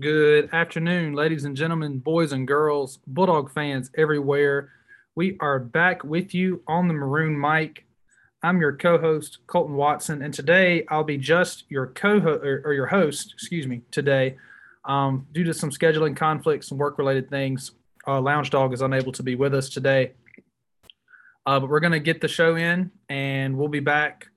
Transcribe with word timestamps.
Good 0.00 0.48
afternoon, 0.54 1.12
ladies 1.12 1.44
and 1.44 1.54
gentlemen, 1.54 1.98
boys 1.98 2.32
and 2.32 2.48
girls, 2.48 2.98
Bulldog 3.06 3.52
fans 3.52 3.90
everywhere. 3.94 4.70
We 5.14 5.36
are 5.38 5.58
back 5.58 6.02
with 6.02 6.32
you 6.32 6.62
on 6.66 6.88
the 6.88 6.94
Maroon 6.94 7.38
mic. 7.38 7.84
I'm 8.42 8.58
your 8.58 8.74
co-host 8.74 9.40
Colton 9.46 9.76
Watson, 9.76 10.22
and 10.22 10.32
today 10.32 10.86
I'll 10.88 11.04
be 11.04 11.18
just 11.18 11.64
your 11.68 11.88
co-host 11.88 12.42
or, 12.42 12.62
or 12.64 12.72
your 12.72 12.86
host, 12.86 13.34
excuse 13.34 13.66
me, 13.66 13.82
today. 13.90 14.38
Um, 14.86 15.26
due 15.30 15.44
to 15.44 15.52
some 15.52 15.68
scheduling 15.68 16.16
conflicts 16.16 16.70
and 16.70 16.80
work-related 16.80 17.28
things, 17.28 17.72
uh, 18.06 18.18
Lounge 18.18 18.48
Dog 18.48 18.72
is 18.72 18.80
unable 18.80 19.12
to 19.12 19.22
be 19.22 19.34
with 19.34 19.54
us 19.54 19.68
today. 19.68 20.12
Uh, 21.44 21.60
but 21.60 21.68
we're 21.68 21.80
going 21.80 21.92
to 21.92 22.00
get 22.00 22.22
the 22.22 22.28
show 22.28 22.56
in, 22.56 22.90
and 23.10 23.58
we'll 23.58 23.68
be 23.68 23.80
back 23.80 24.28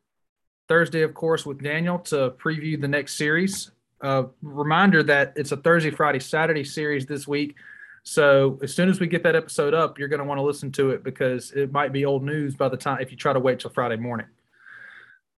Thursday, 0.67 1.03
of 1.03 1.13
course, 1.13 1.45
with 1.45 1.63
Daniel 1.63 1.99
to 1.99 2.31
preview 2.31 2.79
the 2.79 2.89
next 2.89 3.17
series 3.17 3.71
uh, 4.02 4.23
reminder 4.41 5.04
that 5.04 5.34
it's 5.35 5.52
a 5.52 5.58
Thursday, 5.58 5.91
Friday, 5.91 6.20
Saturday 6.20 6.63
series 6.63 7.05
this 7.05 7.27
week. 7.27 7.55
So 8.03 8.59
as 8.62 8.73
soon 8.73 8.90
as 8.90 8.99
we 8.99 9.08
get 9.08 9.23
that 9.23 9.36
episode 9.36 9.73
up, 9.73 9.98
you're 9.98 10.08
going 10.08 10.20
to 10.20 10.26
want 10.26 10.38
to 10.38 10.44
listen 10.44 10.72
to 10.73 10.91
it 10.91 11.03
because 11.03 11.52
it 11.52 11.72
might 11.72 11.91
be 11.91 12.05
old 12.05 12.23
news 12.23 12.55
by 12.55 12.70
the 12.70 12.77
time 12.77 13.00
if 13.02 13.12
you 13.12 13.17
try 13.17 13.34
to 13.34 13.39
wait 13.39 13.59
till 13.59 13.72
Friday 13.72 13.95
morning. 13.95 14.27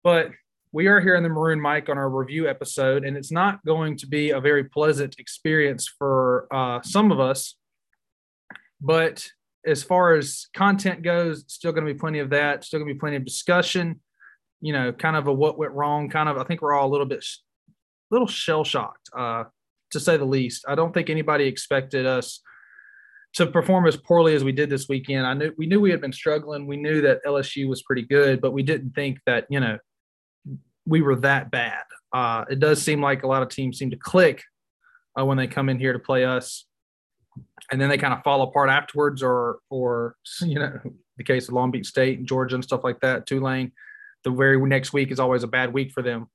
But 0.04 0.32
we 0.72 0.88
are 0.88 0.99
here 0.99 1.16
in 1.16 1.23
the 1.23 1.30
Maroon 1.30 1.62
Mic 1.62 1.90
on 1.90 1.98
our 1.98 2.10
review 2.10 2.49
episode, 2.49 3.05
and 3.05 3.16
it's 3.16 3.32
not 3.32 3.63
going 3.66 3.98
to 3.98 4.08
be 4.08 4.32
a 4.32 4.40
very 4.40 4.63
pleasant 4.63 5.20
experience 5.20 5.88
for 5.88 6.48
uh, 6.52 6.82
some 6.82 7.12
of 7.12 7.20
us. 7.20 7.55
But 8.82 9.27
as 9.66 9.84
far 9.84 10.16
as 10.16 10.48
content 10.54 11.02
goes, 11.02 11.46
still 11.48 11.72
going 11.72 11.85
to 11.85 11.94
be 11.94 11.98
plenty 11.98 12.20
of 12.20 12.32
that. 12.32 12.63
Still 12.63 12.80
going 12.80 12.90
to 12.90 12.94
be 12.94 12.99
plenty 12.99 13.16
of 13.16 13.26
discussion. 13.26 14.02
You 14.60 14.74
know, 14.74 14.91
kind 14.91 15.16
of 15.16 15.27
a 15.27 15.34
what 15.34 15.58
went 15.58 15.74
wrong. 15.74 16.10
Kind 16.10 16.30
of, 16.30 16.38
I 16.38 16.44
think 16.44 16.62
we're 16.62 16.74
all 16.74 16.88
a 16.88 16.91
little 16.91 17.05
bit 17.05 17.24
little 18.12 18.27
shell 18.27 18.64
shocked, 18.64 19.09
uh, 19.18 19.45
to 19.91 20.00
say 20.00 20.18
the 20.18 20.26
least. 20.26 20.66
I 20.68 20.76
don't 20.76 20.94
think 20.94 21.09
anybody 21.09 21.46
expected 21.46 22.05
us 22.05 22.41
to 23.35 23.46
perform 23.46 23.85
as 23.85 23.98
poorly 23.98 24.34
as 24.34 24.43
we 24.43 24.52
did 24.52 24.70
this 24.70 24.88
weekend. 24.88 25.27
I 25.27 25.34
knew 25.34 25.54
we 25.57 25.68
knew 25.68 25.79
we 25.79 25.91
had 25.91 26.02
been 26.02 26.13
struggling. 26.13 26.68
We 26.68 26.77
knew 26.77 27.02
that 27.02 27.24
LSU 27.26 27.68
was 27.68 27.84
pretty 27.84 28.04
good, 28.04 28.41
but 28.41 28.52
we 28.52 28.63
didn't 28.63 28.91
think 28.91 29.20
that 29.26 29.46
you 29.49 29.60
know 29.60 29.77
we 30.85 31.02
were 31.02 31.16
that 31.18 31.52
bad. 31.52 31.84
Uh, 32.13 32.46
it 32.49 32.60
does 32.60 32.82
seem 32.82 33.02
like 33.02 33.24
a 33.24 33.27
lot 33.27 33.44
of 33.44 33.49
teams 33.49 33.77
seem 33.77 33.91
to 33.91 33.98
click 33.98 34.41
uh, 35.20 35.26
when 35.26 35.38
they 35.38 35.48
come 35.48 35.70
in 35.70 35.79
here 35.79 35.94
to 35.94 35.99
play 35.99 36.24
us, 36.24 36.66
and 37.72 37.82
then 37.82 37.90
they 37.90 37.98
kind 37.98 38.13
of 38.13 38.24
fall 38.24 38.41
apart 38.41 38.70
afterwards. 38.70 39.22
Or, 39.22 39.60
or 39.70 40.16
you 40.41 40.60
know, 40.60 40.79
the 41.18 41.24
case 41.24 41.48
of 41.48 41.54
Long 41.54 41.72
Beach 41.72 41.88
State 41.88 42.20
and 42.20 42.27
Georgia 42.27 42.55
and 42.55 42.63
stuff 42.63 42.84
like 42.84 43.01
that. 43.01 43.26
Tulane, 43.26 43.74
the 44.24 44.32
very 44.32 44.57
next 44.66 44.94
week 44.94 45.12
is 45.12 45.20
always 45.20 45.44
a 45.44 45.48
bad 45.48 45.74
week 45.74 45.91
for 45.91 46.01
them 46.01 46.27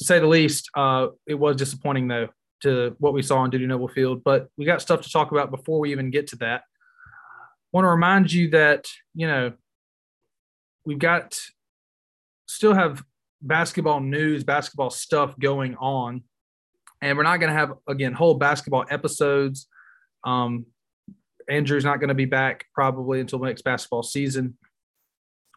to 0.00 0.06
say 0.06 0.18
the 0.18 0.26
least. 0.26 0.70
Uh, 0.74 1.08
it 1.26 1.34
was 1.34 1.56
disappointing 1.56 2.08
though 2.08 2.28
to 2.62 2.96
what 2.98 3.12
we 3.12 3.22
saw 3.22 3.38
on 3.38 3.50
Dudy 3.50 3.66
Noble 3.66 3.88
Field, 3.88 4.24
but 4.24 4.48
we 4.56 4.64
got 4.64 4.80
stuff 4.80 5.02
to 5.02 5.10
talk 5.10 5.30
about 5.30 5.50
before 5.50 5.78
we 5.78 5.92
even 5.92 6.10
get 6.10 6.26
to 6.28 6.36
that. 6.36 6.62
Want 7.72 7.84
to 7.84 7.88
remind 7.88 8.32
you 8.32 8.48
that 8.50 8.86
you 9.14 9.26
know 9.26 9.52
we've 10.86 10.98
got 10.98 11.38
still 12.46 12.72
have 12.72 13.04
basketball 13.42 14.00
news, 14.00 14.42
basketball 14.42 14.88
stuff 14.88 15.38
going 15.38 15.76
on, 15.76 16.22
and 17.02 17.18
we're 17.18 17.24
not 17.24 17.36
going 17.36 17.52
to 17.52 17.58
have 17.58 17.74
again 17.86 18.14
whole 18.14 18.34
basketball 18.34 18.86
episodes. 18.88 19.68
Um, 20.24 20.64
Andrew's 21.46 21.84
not 21.84 22.00
going 22.00 22.08
to 22.08 22.14
be 22.14 22.24
back 22.24 22.64
probably 22.74 23.20
until 23.20 23.38
next 23.40 23.62
basketball 23.62 24.02
season, 24.02 24.56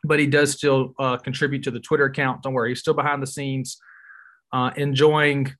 but 0.04 0.20
he 0.20 0.28
does 0.28 0.52
still 0.52 0.94
uh, 1.00 1.16
contribute 1.16 1.64
to 1.64 1.72
the 1.72 1.80
Twitter 1.80 2.06
account. 2.06 2.44
Don't 2.44 2.54
worry, 2.54 2.72
he's 2.72 2.80
still 2.82 2.94
behind 2.94 3.24
the 3.24 3.28
scenes 3.28 3.80
uh, 4.54 4.72
enjoying 4.78 5.52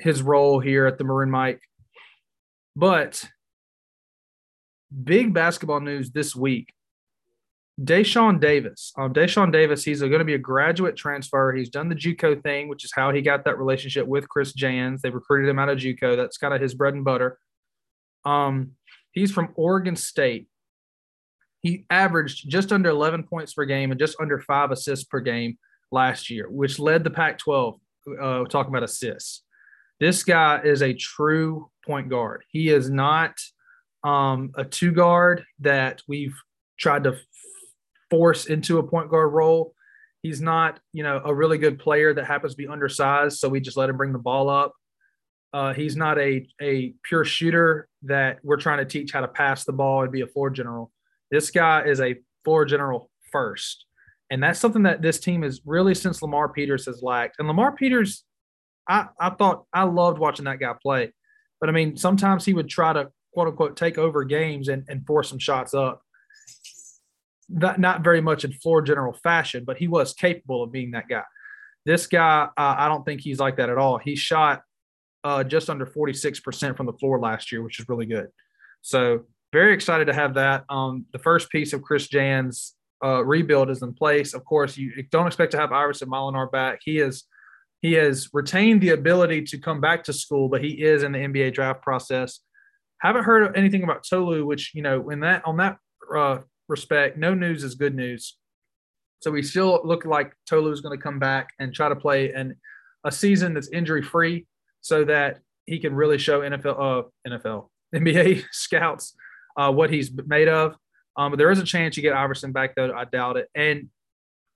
his 0.00 0.22
role 0.22 0.58
here 0.58 0.86
at 0.86 0.98
the 0.98 1.04
Maroon 1.04 1.30
Mic. 1.30 1.60
But 2.74 3.28
big 5.04 5.34
basketball 5.34 5.80
news 5.80 6.10
this 6.10 6.34
week. 6.34 6.72
Dashawn 7.80 8.40
Davis. 8.40 8.92
Um, 8.98 9.12
Dashawn 9.12 9.52
Davis, 9.52 9.84
he's 9.84 10.00
going 10.00 10.18
to 10.18 10.24
be 10.24 10.34
a 10.34 10.38
graduate 10.38 10.96
transfer. 10.96 11.52
He's 11.52 11.68
done 11.68 11.88
the 11.88 11.94
JUCO 11.94 12.42
thing, 12.42 12.68
which 12.68 12.84
is 12.84 12.92
how 12.92 13.12
he 13.12 13.20
got 13.20 13.44
that 13.44 13.58
relationship 13.58 14.06
with 14.06 14.28
Chris 14.28 14.52
Jans. 14.52 15.00
They 15.00 15.10
recruited 15.10 15.48
him 15.48 15.60
out 15.60 15.68
of 15.68 15.78
JUCO. 15.78 16.16
That's 16.16 16.38
kind 16.38 16.54
of 16.54 16.60
his 16.60 16.74
bread 16.74 16.94
and 16.94 17.04
butter. 17.04 17.38
Um, 18.24 18.72
he's 19.12 19.30
from 19.30 19.52
Oregon 19.54 19.94
State. 19.94 20.48
He 21.60 21.84
averaged 21.88 22.48
just 22.48 22.72
under 22.72 22.88
11 22.88 23.24
points 23.24 23.54
per 23.54 23.64
game 23.64 23.90
and 23.90 24.00
just 24.00 24.16
under 24.20 24.40
five 24.40 24.72
assists 24.72 25.04
per 25.04 25.20
game 25.20 25.58
last 25.92 26.30
year, 26.30 26.48
which 26.50 26.78
led 26.78 27.04
the 27.04 27.10
Pac 27.10 27.38
12 27.38 27.78
uh, 28.20 28.44
talking 28.44 28.70
about 28.70 28.82
assists. 28.82 29.42
This 30.00 30.22
guy 30.22 30.60
is 30.62 30.82
a 30.82 30.94
true 30.94 31.70
point 31.84 32.08
guard. 32.08 32.44
He 32.50 32.68
is 32.68 32.88
not 32.88 33.34
um, 34.04 34.52
a 34.56 34.64
two 34.64 34.92
guard 34.92 35.44
that 35.60 36.02
we've 36.06 36.36
tried 36.78 37.04
to 37.04 37.18
force 38.10 38.46
into 38.46 38.78
a 38.78 38.82
point 38.82 39.10
guard 39.10 39.32
role. 39.32 39.74
He's 40.22 40.40
not, 40.40 40.80
you 40.92 41.02
know, 41.02 41.20
a 41.24 41.34
really 41.34 41.58
good 41.58 41.78
player 41.78 42.12
that 42.14 42.26
happens 42.26 42.52
to 42.52 42.56
be 42.56 42.68
undersized, 42.68 43.38
so 43.38 43.48
we 43.48 43.60
just 43.60 43.76
let 43.76 43.88
him 43.88 43.96
bring 43.96 44.12
the 44.12 44.18
ball 44.18 44.48
up. 44.48 44.72
Uh, 45.52 45.72
he's 45.72 45.96
not 45.96 46.18
a 46.18 46.46
a 46.60 46.94
pure 47.04 47.24
shooter 47.24 47.88
that 48.02 48.38
we're 48.42 48.58
trying 48.58 48.78
to 48.78 48.84
teach 48.84 49.12
how 49.12 49.20
to 49.20 49.28
pass 49.28 49.64
the 49.64 49.72
ball 49.72 50.02
and 50.02 50.12
be 50.12 50.20
a 50.20 50.26
floor 50.26 50.50
general. 50.50 50.92
This 51.30 51.50
guy 51.50 51.84
is 51.84 52.00
a 52.00 52.16
floor 52.44 52.64
general 52.64 53.10
first. 53.32 53.86
And 54.30 54.42
that's 54.42 54.60
something 54.60 54.82
that 54.82 55.02
this 55.02 55.18
team 55.18 55.42
has 55.42 55.60
really 55.64 55.94
since 55.94 56.20
Lamar 56.20 56.48
Peters 56.48 56.86
has 56.86 57.02
lacked. 57.02 57.36
And 57.38 57.48
Lamar 57.48 57.72
Peters, 57.72 58.24
I, 58.88 59.06
I 59.18 59.30
thought 59.30 59.64
I 59.72 59.84
loved 59.84 60.18
watching 60.18 60.44
that 60.44 60.60
guy 60.60 60.74
play. 60.80 61.12
But 61.60 61.70
I 61.70 61.72
mean, 61.72 61.96
sometimes 61.96 62.44
he 62.44 62.54
would 62.54 62.68
try 62.68 62.92
to 62.92 63.10
quote 63.32 63.48
unquote 63.48 63.76
take 63.76 63.98
over 63.98 64.24
games 64.24 64.68
and, 64.68 64.84
and 64.88 65.06
force 65.06 65.30
some 65.30 65.38
shots 65.38 65.74
up. 65.74 66.02
Not, 67.48 67.80
not 67.80 68.04
very 68.04 68.20
much 68.20 68.44
in 68.44 68.52
floor 68.52 68.82
general 68.82 69.14
fashion, 69.14 69.64
but 69.64 69.78
he 69.78 69.88
was 69.88 70.12
capable 70.12 70.62
of 70.62 70.70
being 70.70 70.90
that 70.90 71.08
guy. 71.08 71.22
This 71.86 72.06
guy, 72.06 72.48
uh, 72.56 72.74
I 72.78 72.88
don't 72.88 73.04
think 73.04 73.22
he's 73.22 73.38
like 73.38 73.56
that 73.56 73.70
at 73.70 73.78
all. 73.78 73.96
He 73.96 74.16
shot 74.16 74.62
uh, 75.24 75.44
just 75.44 75.70
under 75.70 75.86
46% 75.86 76.76
from 76.76 76.84
the 76.84 76.92
floor 76.92 77.18
last 77.18 77.50
year, 77.50 77.62
which 77.62 77.80
is 77.80 77.88
really 77.88 78.04
good. 78.04 78.28
So, 78.82 79.24
very 79.50 79.72
excited 79.72 80.06
to 80.06 80.12
have 80.12 80.34
that. 80.34 80.64
Um, 80.68 81.06
the 81.12 81.18
first 81.18 81.48
piece 81.48 81.72
of 81.72 81.80
Chris 81.80 82.06
Jans 82.06 82.74
uh, 83.04 83.24
rebuild 83.24 83.70
is 83.70 83.82
in 83.82 83.94
place. 83.94 84.34
Of 84.34 84.44
course, 84.44 84.76
you 84.76 84.92
don't 85.10 85.26
expect 85.26 85.52
to 85.52 85.58
have 85.58 85.72
Iverson 85.72 86.08
Molinar 86.08 86.50
back. 86.50 86.80
He 86.82 86.98
is 86.98 87.24
he 87.80 87.92
has 87.92 88.28
retained 88.32 88.80
the 88.80 88.90
ability 88.90 89.42
to 89.42 89.58
come 89.58 89.80
back 89.80 90.02
to 90.04 90.12
school, 90.12 90.48
but 90.48 90.62
he 90.62 90.82
is 90.82 91.04
in 91.04 91.12
the 91.12 91.18
NBA 91.18 91.54
draft 91.54 91.80
process. 91.82 92.40
Haven't 93.00 93.24
heard 93.24 93.56
anything 93.56 93.84
about 93.84 94.04
Tolu, 94.08 94.44
which 94.44 94.72
you 94.74 94.82
know, 94.82 95.10
in 95.10 95.20
that 95.20 95.42
on 95.46 95.58
that 95.58 95.78
uh, 96.14 96.38
respect, 96.68 97.16
no 97.16 97.34
news 97.34 97.62
is 97.62 97.74
good 97.74 97.94
news. 97.94 98.36
So 99.20 99.30
we 99.30 99.42
still 99.42 99.80
look 99.84 100.04
like 100.04 100.32
Tolu 100.48 100.70
is 100.70 100.80
going 100.80 100.96
to 100.96 101.02
come 101.02 101.18
back 101.18 101.50
and 101.58 101.74
try 101.74 101.88
to 101.88 101.96
play 101.96 102.32
an 102.32 102.56
a 103.04 103.12
season 103.12 103.54
that's 103.54 103.68
injury 103.68 104.02
free, 104.02 104.46
so 104.80 105.04
that 105.04 105.38
he 105.66 105.78
can 105.78 105.94
really 105.94 106.18
show 106.18 106.40
NFL 106.40 107.04
uh, 107.06 107.08
NFL 107.28 107.68
NBA 107.94 108.44
scouts 108.52 109.14
uh, 109.56 109.72
what 109.72 109.90
he's 109.90 110.10
made 110.26 110.48
of. 110.48 110.76
Um, 111.18 111.32
but 111.32 111.36
there 111.36 111.50
is 111.50 111.58
a 111.58 111.64
chance 111.64 111.96
you 111.96 112.02
get 112.02 112.14
Iverson 112.14 112.52
back, 112.52 112.76
though. 112.76 112.92
I 112.94 113.04
doubt 113.04 113.36
it. 113.36 113.48
And 113.54 113.88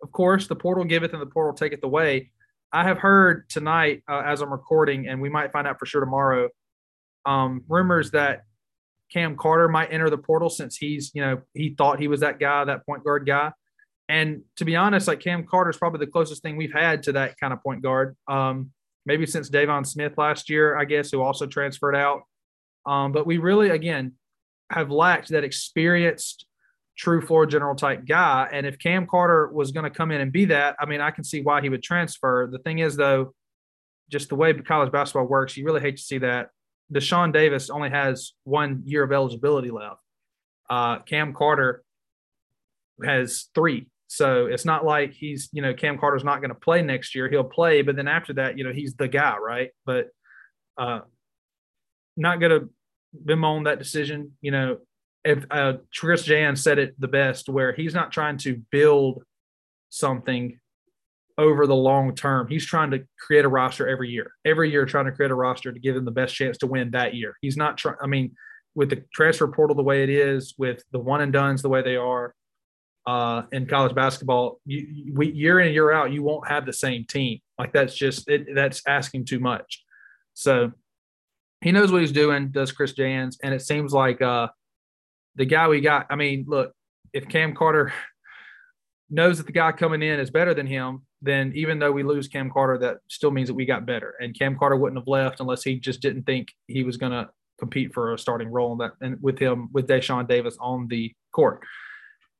of 0.02 0.12
course, 0.12 0.46
the 0.46 0.56
portal 0.56 0.84
giveth 0.84 1.12
and 1.12 1.20
the 1.20 1.26
portal 1.26 1.52
taketh 1.52 1.82
away. 1.82 2.30
I 2.72 2.84
have 2.84 2.98
heard 2.98 3.48
tonight, 3.50 4.02
uh, 4.08 4.22
as 4.24 4.40
I'm 4.40 4.50
recording, 4.50 5.08
and 5.08 5.20
we 5.20 5.28
might 5.28 5.52
find 5.52 5.66
out 5.66 5.78
for 5.78 5.86
sure 5.86 6.00
tomorrow, 6.00 6.48
um, 7.26 7.64
rumors 7.68 8.12
that 8.12 8.44
Cam 9.12 9.36
Carter 9.36 9.68
might 9.68 9.92
enter 9.92 10.08
the 10.08 10.18
portal 10.18 10.48
since 10.48 10.76
he's, 10.76 11.10
you 11.14 11.20
know, 11.20 11.42
he 11.52 11.74
thought 11.76 11.98
he 11.98 12.08
was 12.08 12.20
that 12.20 12.40
guy, 12.40 12.64
that 12.64 12.86
point 12.86 13.04
guard 13.04 13.26
guy. 13.26 13.52
And 14.08 14.42
to 14.56 14.64
be 14.64 14.76
honest, 14.76 15.06
like 15.06 15.20
Cam 15.20 15.44
Carter 15.44 15.70
is 15.70 15.76
probably 15.76 16.04
the 16.04 16.10
closest 16.10 16.42
thing 16.42 16.56
we've 16.56 16.72
had 16.72 17.02
to 17.04 17.12
that 17.12 17.38
kind 17.38 17.52
of 17.52 17.62
point 17.62 17.82
guard. 17.82 18.16
Um, 18.28 18.70
maybe 19.04 19.26
since 19.26 19.50
Deivon 19.50 19.86
Smith 19.86 20.16
last 20.16 20.48
year, 20.48 20.78
I 20.78 20.84
guess, 20.84 21.10
who 21.10 21.20
also 21.22 21.46
transferred 21.46 21.96
out. 21.96 22.22
Um, 22.86 23.12
but 23.12 23.26
we 23.26 23.38
really, 23.38 23.70
again, 23.70 24.12
have 24.70 24.90
lacked 24.90 25.28
that 25.28 25.44
experienced 25.44 26.46
true 27.02 27.20
floor 27.20 27.46
general 27.46 27.74
type 27.74 28.06
guy. 28.06 28.48
And 28.52 28.64
if 28.64 28.78
Cam 28.78 29.08
Carter 29.08 29.48
was 29.48 29.72
going 29.72 29.82
to 29.82 29.90
come 29.90 30.12
in 30.12 30.20
and 30.20 30.30
be 30.30 30.44
that, 30.46 30.76
I 30.78 30.86
mean, 30.86 31.00
I 31.00 31.10
can 31.10 31.24
see 31.24 31.40
why 31.42 31.60
he 31.60 31.68
would 31.68 31.82
transfer. 31.82 32.48
The 32.50 32.60
thing 32.60 32.78
is, 32.78 32.96
though, 32.96 33.34
just 34.08 34.28
the 34.28 34.36
way 34.36 34.52
college 34.54 34.92
basketball 34.92 35.26
works, 35.26 35.56
you 35.56 35.64
really 35.64 35.80
hate 35.80 35.96
to 35.96 36.02
see 36.02 36.18
that. 36.18 36.50
Dashawn 36.94 37.32
Davis 37.32 37.70
only 37.70 37.90
has 37.90 38.34
one 38.44 38.82
year 38.84 39.02
of 39.02 39.10
eligibility 39.10 39.72
left. 39.72 40.00
Uh, 40.70 41.00
Cam 41.00 41.34
Carter 41.34 41.82
has 43.04 43.48
three. 43.52 43.88
So 44.06 44.46
it's 44.46 44.64
not 44.64 44.84
like 44.84 45.12
he's, 45.12 45.48
you 45.52 45.60
know, 45.60 45.74
Cam 45.74 45.98
Carter's 45.98 46.22
not 46.22 46.38
going 46.38 46.50
to 46.50 46.54
play 46.54 46.82
next 46.82 47.16
year. 47.16 47.28
He'll 47.28 47.42
play, 47.42 47.82
but 47.82 47.96
then 47.96 48.06
after 48.06 48.34
that, 48.34 48.58
you 48.58 48.62
know, 48.62 48.72
he's 48.72 48.94
the 48.94 49.08
guy, 49.08 49.38
right? 49.38 49.70
But 49.84 50.10
uh, 50.78 51.00
not 52.16 52.38
going 52.38 52.60
to 52.60 52.70
bemoan 53.24 53.64
that 53.64 53.80
decision. 53.80 54.32
You 54.40 54.52
know, 54.52 54.78
if 55.24 55.44
uh, 55.50 55.74
Chris 55.94 56.24
Jan 56.24 56.56
said 56.56 56.78
it 56.78 57.00
the 57.00 57.08
best, 57.08 57.48
where 57.48 57.72
he's 57.72 57.94
not 57.94 58.12
trying 58.12 58.38
to 58.38 58.60
build 58.70 59.22
something 59.90 60.58
over 61.38 61.66
the 61.66 61.74
long 61.74 62.14
term. 62.14 62.48
He's 62.48 62.66
trying 62.66 62.90
to 62.90 63.04
create 63.18 63.44
a 63.44 63.48
roster 63.48 63.88
every 63.88 64.10
year, 64.10 64.32
every 64.44 64.70
year 64.70 64.84
trying 64.84 65.06
to 65.06 65.12
create 65.12 65.30
a 65.30 65.34
roster 65.34 65.72
to 65.72 65.78
give 65.78 65.96
him 65.96 66.04
the 66.04 66.10
best 66.10 66.34
chance 66.34 66.58
to 66.58 66.66
win 66.66 66.90
that 66.92 67.14
year. 67.14 67.34
He's 67.40 67.56
not 67.56 67.78
trying. 67.78 67.96
I 68.02 68.06
mean, 68.06 68.32
with 68.74 68.90
the 68.90 69.04
transfer 69.14 69.48
portal 69.48 69.76
the 69.76 69.82
way 69.82 70.02
it 70.02 70.10
is, 70.10 70.54
with 70.58 70.82
the 70.92 70.98
one 70.98 71.20
and 71.20 71.32
duns 71.32 71.62
the 71.62 71.68
way 71.68 71.82
they 71.82 71.96
are 71.96 72.34
uh, 73.06 73.42
in 73.52 73.66
college 73.66 73.94
basketball, 73.94 74.60
you, 74.64 75.12
we, 75.14 75.32
year 75.32 75.60
in 75.60 75.66
and 75.66 75.74
year 75.74 75.92
out, 75.92 76.12
you 76.12 76.22
won't 76.22 76.48
have 76.48 76.66
the 76.66 76.72
same 76.72 77.04
team. 77.04 77.38
Like 77.58 77.72
that's 77.72 77.94
just 77.94 78.28
it, 78.28 78.54
that's 78.54 78.82
asking 78.86 79.26
too 79.26 79.40
much. 79.40 79.82
So 80.34 80.72
he 81.60 81.72
knows 81.72 81.92
what 81.92 82.00
he's 82.00 82.12
doing. 82.12 82.50
Does 82.50 82.72
Chris 82.72 82.92
Jans, 82.92 83.38
and 83.42 83.54
it 83.54 83.62
seems 83.62 83.92
like 83.92 84.20
uh, 84.20 84.48
the 85.36 85.46
guy 85.46 85.68
we 85.68 85.80
got. 85.80 86.06
I 86.10 86.16
mean, 86.16 86.44
look, 86.46 86.72
if 87.12 87.28
Cam 87.28 87.54
Carter 87.54 87.92
knows 89.10 89.38
that 89.38 89.46
the 89.46 89.52
guy 89.52 89.72
coming 89.72 90.02
in 90.02 90.18
is 90.18 90.30
better 90.30 90.54
than 90.54 90.66
him, 90.66 91.02
then 91.20 91.52
even 91.54 91.78
though 91.78 91.92
we 91.92 92.02
lose 92.02 92.28
Cam 92.28 92.50
Carter, 92.50 92.78
that 92.78 92.98
still 93.08 93.30
means 93.30 93.48
that 93.48 93.54
we 93.54 93.64
got 93.64 93.86
better. 93.86 94.14
And 94.20 94.36
Cam 94.36 94.58
Carter 94.58 94.76
wouldn't 94.76 94.98
have 94.98 95.08
left 95.08 95.40
unless 95.40 95.62
he 95.62 95.78
just 95.78 96.00
didn't 96.00 96.24
think 96.24 96.48
he 96.66 96.82
was 96.82 96.96
going 96.96 97.12
to 97.12 97.28
compete 97.58 97.94
for 97.94 98.12
a 98.12 98.18
starting 98.18 98.48
role 98.48 98.72
in 98.72 98.78
that 98.78 98.92
and 99.00 99.22
with 99.22 99.38
him 99.38 99.68
with 99.72 99.86
Dashawn 99.86 100.26
Davis 100.26 100.56
on 100.60 100.88
the 100.88 101.12
court. 101.32 101.60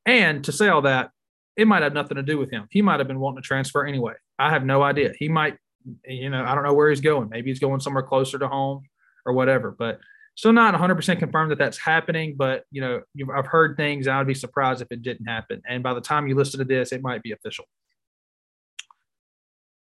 And 0.05 0.43
to 0.45 0.53
say 0.53 0.69
all 0.69 0.83
that, 0.83 1.11
it 1.57 1.69
might 1.69 1.83
have 1.83 1.93
nothing 1.93 2.17
to 2.17 2.23
do 2.23 2.39
with 2.39 2.51
him. 2.51 2.67
He 2.71 2.83
might 2.83 2.99
have 2.99 3.07
been 3.07 3.21
wanting 3.21 3.43
to 3.43 3.47
transfer 3.47 3.87
anyway. 3.87 4.15
I 4.39 4.51
have 4.51 4.65
no 4.65 4.83
idea. 4.83 5.13
He 5.17 5.29
might, 5.29 5.59
you 6.05 6.31
know, 6.31 6.45
I 6.45 6.55
don't 6.55 6.65
know 6.65 6.73
where 6.73 6.89
he's 6.91 7.01
going. 7.01 7.29
Maybe 7.29 7.51
he's 7.51 7.61
going 7.61 7.81
somewhere 7.81 8.03
closer 8.03 8.39
to 8.39 8.49
home 8.49 8.83
or 9.25 9.33
whatever. 9.33 9.71
But 9.79 10.01
still 10.35 10.53
not 10.53 10.75
100% 10.75 11.19
confirmed 11.19 11.51
that 11.51 11.59
that's 11.59 11.79
happening. 11.79 12.35
But 12.37 12.65
you 12.71 12.81
know, 12.81 13.03
I've 13.35 13.47
heard 13.47 13.77
things. 13.77 14.09
I'd 14.09 14.27
be 14.27 14.35
surprised 14.35 14.83
if 14.83 14.89
it 14.91 15.03
didn't 15.03 15.27
happen. 15.27 15.63
And 15.69 15.83
by 15.83 15.95
the 15.95 16.01
time 16.01 16.27
you 16.27 16.35
listen 16.35 16.59
to 16.59 16.65
this, 16.65 16.93
it 16.93 17.03
might 17.03 17.23
be 17.23 17.33
official. 17.33 17.65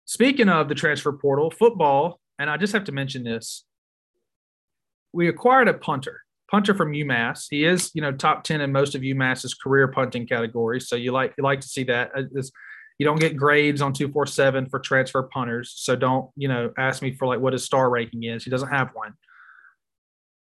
Speaking 0.06 0.50
of 0.50 0.70
the 0.70 0.76
transfer 0.76 1.12
portal, 1.14 1.50
football, 1.50 2.20
and 2.38 2.50
I 2.50 2.58
just 2.58 2.74
have 2.74 2.84
to 2.86 2.92
mention 2.92 3.24
this 3.24 3.66
we 5.16 5.30
acquired 5.30 5.70
a 5.70 5.74
punter, 5.74 6.22
punter 6.52 6.76
from 6.76 6.92
UMass. 6.92 7.46
He 7.50 7.64
is, 7.64 7.90
you 7.94 8.02
know, 8.02 8.12
top 8.12 8.44
10 8.44 8.60
in 8.60 8.72
most 8.72 8.96
of 8.96 9.02
UMass's 9.02 9.54
career 9.54 9.88
punting 9.88 10.28
categories. 10.28 10.90
So 10.90 10.98
you 10.98 11.14
like, 11.14 11.34
you 11.38 11.44
like 11.44 11.62
to 11.62 11.68
see 11.68 11.86
that. 11.86 12.12
It's, 12.36 12.52
you 13.00 13.06
don't 13.06 13.20
get 13.20 13.38
grades 13.38 13.82
on 13.82 13.94
247 13.94 14.70
for 14.70 14.80
transfer 14.80 15.24
punters. 15.24 15.74
So 15.78 15.96
don't, 15.96 16.30
you 16.36 16.50
know, 16.50 16.72
ask 16.78 17.02
me 17.02 17.14
for 17.16 17.28
like 17.28 17.40
what 17.40 17.54
his 17.54 17.64
star 17.64 17.90
ranking 17.90 18.24
is. 18.24 18.44
He 18.44 18.50
doesn't 18.50 18.70
have 18.70 18.90
one. 18.94 19.14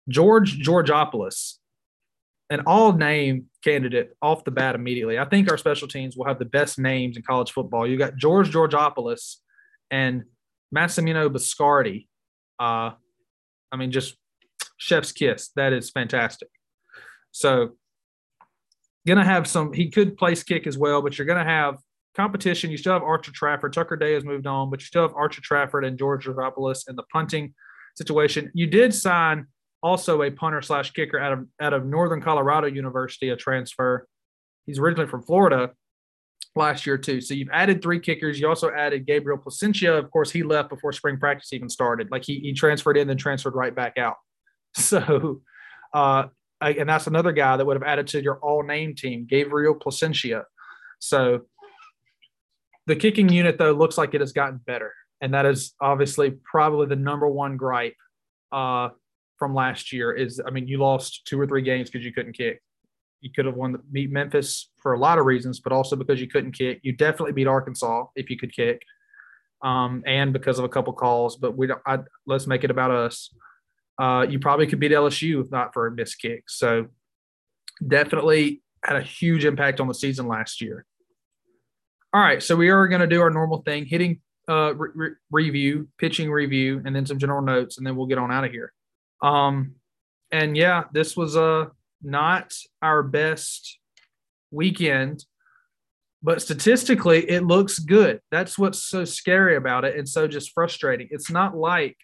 George 0.07 0.59
Georgopoulos, 0.59 1.55
an 2.49 2.61
all 2.65 2.93
name 2.93 3.45
candidate 3.63 4.15
off 4.21 4.43
the 4.43 4.51
bat 4.51 4.75
immediately. 4.75 5.19
I 5.19 5.25
think 5.25 5.51
our 5.51 5.57
special 5.57 5.87
teams 5.87 6.15
will 6.15 6.25
have 6.25 6.39
the 6.39 6.45
best 6.45 6.79
names 6.79 7.17
in 7.17 7.23
college 7.23 7.51
football. 7.51 7.87
You 7.87 7.97
got 7.97 8.15
George 8.15 8.51
Georgopoulos 8.51 9.37
and 9.91 10.23
Massimino 10.73 11.29
Biscardi. 11.29 12.07
Uh, 12.59 12.91
I 13.71 13.75
mean, 13.75 13.91
just 13.91 14.15
chef's 14.77 15.11
kiss. 15.11 15.49
That 15.55 15.73
is 15.73 15.89
fantastic. 15.89 16.49
So, 17.31 17.71
gonna 19.05 19.25
have 19.25 19.47
some. 19.47 19.73
He 19.73 19.89
could 19.89 20.17
place 20.17 20.43
kick 20.43 20.67
as 20.67 20.77
well, 20.77 21.01
but 21.01 21.17
you're 21.17 21.27
gonna 21.27 21.43
have 21.43 21.77
competition. 22.15 22.71
You 22.71 22.77
still 22.77 22.93
have 22.93 23.03
Archer 23.03 23.31
Trafford. 23.31 23.73
Tucker 23.73 23.95
Day 23.95 24.13
has 24.13 24.23
moved 24.23 24.47
on, 24.47 24.69
but 24.69 24.79
you 24.79 24.85
still 24.85 25.03
have 25.03 25.13
Archer 25.15 25.41
Trafford 25.41 25.85
and 25.85 25.97
George 25.97 26.25
Georgopoulos 26.25 26.89
in 26.89 26.95
the 26.95 27.03
punting 27.11 27.53
situation. 27.95 28.51
You 28.53 28.67
did 28.67 28.93
sign 28.93 29.47
also 29.87 30.21
a 30.21 30.29
punter 30.29 30.61
slash 30.61 30.91
kicker 30.91 31.17
out 31.17 31.33
of 31.33 31.47
out 31.61 31.73
of 31.73 31.85
Northern 31.85 32.21
Colorado 32.21 32.67
University, 32.67 33.29
a 33.29 33.37
transfer. 33.37 34.07
He's 34.65 34.79
originally 34.79 35.07
from 35.07 35.23
Florida 35.23 35.71
last 36.55 36.85
year 36.85 36.97
too. 36.97 37.21
So 37.21 37.33
you've 37.33 37.49
added 37.53 37.81
three 37.81 37.99
kickers. 37.99 38.39
You 38.39 38.49
also 38.49 38.69
added 38.69 39.07
Gabriel 39.07 39.39
Plascencia. 39.39 39.97
Of 39.97 40.11
course, 40.11 40.29
he 40.29 40.43
left 40.43 40.69
before 40.69 40.91
spring 40.91 41.17
practice 41.17 41.53
even 41.53 41.69
started. 41.69 42.11
Like 42.11 42.25
he, 42.25 42.39
he 42.39 42.53
transferred 42.53 42.97
in, 42.97 43.07
then 43.07 43.17
transferred 43.17 43.55
right 43.55 43.73
back 43.73 43.97
out. 43.97 44.15
So, 44.75 45.41
uh, 45.91 46.25
and 46.61 46.87
that's 46.87 47.07
another 47.07 47.31
guy 47.31 47.57
that 47.57 47.65
would 47.65 47.77
have 47.77 47.87
added 47.87 48.05
to 48.07 48.21
your 48.21 48.37
all 48.39 48.61
name 48.61 48.93
team, 48.93 49.25
Gabriel 49.27 49.73
Plascencia. 49.73 50.43
So, 50.99 51.45
the 52.85 52.95
kicking 52.95 53.29
unit, 53.29 53.57
though, 53.57 53.71
looks 53.71 53.97
like 53.97 54.13
it 54.13 54.21
has 54.21 54.33
gotten 54.33 54.57
better. 54.57 54.93
And 55.19 55.33
that 55.33 55.47
is 55.47 55.73
obviously 55.81 56.31
probably 56.43 56.85
the 56.85 56.95
number 56.95 57.27
one 57.27 57.57
gripe 57.57 57.95
uh, 58.51 58.89
from 59.37 59.53
last 59.53 59.93
year 59.93 60.11
is, 60.11 60.41
I 60.45 60.49
mean, 60.49 60.67
you 60.67 60.79
lost 60.79 61.25
two 61.25 61.39
or 61.39 61.47
three 61.47 61.61
games 61.61 61.89
because 61.89 62.05
you 62.05 62.13
couldn't 62.13 62.33
kick. 62.33 62.61
You 63.21 63.31
could 63.35 63.45
have 63.45 63.55
won 63.55 63.71
the, 63.71 63.79
beat 63.79 64.11
Memphis 64.11 64.69
for 64.77 64.93
a 64.93 64.99
lot 64.99 65.17
of 65.17 65.25
reasons, 65.25 65.59
but 65.59 65.73
also 65.73 65.95
because 65.95 66.21
you 66.21 66.27
couldn't 66.27 66.51
kick. 66.51 66.79
You 66.83 66.93
definitely 66.93 67.33
beat 67.33 67.47
Arkansas 67.47 68.05
if 68.15 68.29
you 68.29 68.37
could 68.37 68.53
kick, 68.53 68.81
um, 69.63 70.03
and 70.05 70.33
because 70.33 70.59
of 70.59 70.65
a 70.65 70.69
couple 70.69 70.93
calls. 70.93 71.35
But 71.35 71.57
we 71.57 71.67
don't. 71.67 71.81
I, 71.85 71.99
let's 72.25 72.45
make 72.45 72.63
it 72.63 72.71
about 72.71 72.91
us 72.91 73.31
uh, 73.99 74.25
you 74.29 74.39
probably 74.39 74.67
could 74.67 74.79
beat 74.79 74.91
LSU 74.91 75.43
if 75.43 75.51
not 75.51 75.73
for 75.73 75.87
a 75.87 75.91
missed 75.91 76.19
kick. 76.19 76.43
So 76.47 76.87
definitely 77.85 78.61
had 78.83 78.95
a 78.95 79.01
huge 79.01 79.45
impact 79.45 79.79
on 79.79 79.87
the 79.87 79.93
season 79.93 80.27
last 80.27 80.61
year. 80.61 80.85
All 82.13 82.21
right, 82.21 82.41
so 82.41 82.55
we 82.55 82.69
are 82.69 82.87
going 82.87 83.01
to 83.01 83.07
do 83.07 83.21
our 83.21 83.29
normal 83.29 83.61
thing, 83.63 83.85
hitting 83.85 84.21
uh, 84.49 84.73
re- 84.75 85.15
review, 85.29 85.89
pitching 85.97 86.31
review, 86.31 86.81
and 86.85 86.95
then 86.95 87.05
some 87.05 87.19
general 87.19 87.41
notes, 87.41 87.77
and 87.77 87.85
then 87.85 87.95
we'll 87.95 88.07
get 88.07 88.17
on 88.17 88.31
out 88.31 88.45
of 88.45 88.51
here. 88.51 88.71
Um, 89.21 89.75
and 90.31 90.55
yeah, 90.55 90.85
this 90.93 91.15
was 91.15 91.35
uh, 91.35 91.65
not 92.01 92.53
our 92.81 93.03
best 93.03 93.79
weekend, 94.51 95.25
but 96.21 96.41
statistically, 96.41 97.29
it 97.29 97.43
looks 97.43 97.79
good. 97.79 98.21
That's 98.31 98.57
what's 98.57 98.83
so 98.83 99.05
scary 99.05 99.55
about 99.55 99.85
it, 99.85 99.97
and 99.97 100.07
so 100.07 100.27
just 100.27 100.51
frustrating. 100.53 101.07
It's 101.11 101.31
not 101.31 101.55
like 101.55 101.97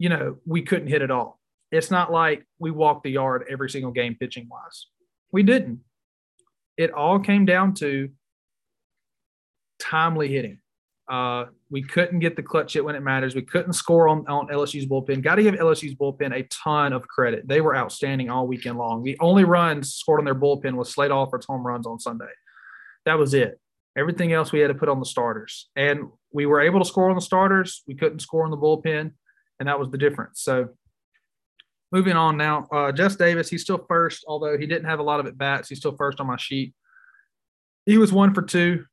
you 0.00 0.08
know, 0.08 0.38
we 0.46 0.62
couldn't 0.62 0.88
hit 0.88 1.02
it 1.02 1.10
all. 1.10 1.38
It's 1.70 1.90
not 1.90 2.10
like 2.10 2.46
we 2.58 2.70
walked 2.70 3.04
the 3.04 3.10
yard 3.10 3.44
every 3.50 3.68
single 3.68 3.92
game 3.92 4.16
pitching 4.18 4.48
wise. 4.50 4.86
We 5.30 5.42
didn't. 5.42 5.80
It 6.78 6.90
all 6.92 7.20
came 7.20 7.44
down 7.44 7.74
to 7.74 8.08
timely 9.78 10.28
hitting. 10.28 10.58
Uh, 11.10 11.46
we 11.70 11.82
couldn't 11.82 12.20
get 12.20 12.36
the 12.36 12.42
clutch 12.42 12.74
hit 12.74 12.84
when 12.84 12.94
it 12.94 13.00
matters. 13.00 13.34
We 13.34 13.42
couldn't 13.42 13.72
score 13.72 14.08
on, 14.08 14.24
on 14.28 14.46
LSU's 14.46 14.86
bullpen. 14.86 15.22
Got 15.22 15.36
to 15.36 15.42
give 15.42 15.54
LSU's 15.54 15.94
bullpen 15.94 16.32
a 16.32 16.44
ton 16.44 16.92
of 16.92 17.08
credit. 17.08 17.48
They 17.48 17.60
were 17.60 17.76
outstanding 17.76 18.30
all 18.30 18.46
weekend 18.46 18.78
long. 18.78 19.02
The 19.02 19.18
only 19.20 19.44
runs 19.44 19.94
scored 19.94 20.20
on 20.20 20.24
their 20.24 20.36
bullpen 20.36 20.76
was 20.76 20.92
Slade 20.92 21.10
Alford's 21.10 21.46
home 21.46 21.66
runs 21.66 21.86
on 21.86 21.98
Sunday. 21.98 22.30
That 23.06 23.18
was 23.18 23.34
it. 23.34 23.58
Everything 23.98 24.32
else 24.32 24.52
we 24.52 24.60
had 24.60 24.68
to 24.68 24.74
put 24.74 24.88
on 24.88 25.00
the 25.00 25.04
starters. 25.04 25.68
And 25.74 26.10
we 26.32 26.46
were 26.46 26.60
able 26.60 26.78
to 26.78 26.84
score 26.84 27.10
on 27.10 27.16
the 27.16 27.22
starters. 27.22 27.82
We 27.88 27.96
couldn't 27.96 28.20
score 28.20 28.44
on 28.44 28.52
the 28.52 28.56
bullpen 28.56 29.10
and 29.60 29.68
that 29.68 29.78
was 29.78 29.90
the 29.90 29.98
difference. 29.98 30.40
So 30.42 30.70
moving 31.92 32.16
on 32.16 32.36
now, 32.36 32.66
uh, 32.72 32.90
Jess 32.90 33.14
Davis, 33.14 33.48
he's 33.48 33.62
still 33.62 33.84
first, 33.88 34.24
although 34.26 34.58
he 34.58 34.66
didn't 34.66 34.86
have 34.86 34.98
a 34.98 35.04
lot 35.04 35.20
of 35.20 35.26
at 35.26 35.38
bats. 35.38 35.68
He's 35.68 35.78
still 35.78 35.94
first 35.96 36.18
on 36.18 36.26
my 36.26 36.36
sheet. 36.36 36.74
He 37.86 37.98
was 37.98 38.12
one 38.12 38.34
for 38.34 38.42
two 38.42 38.86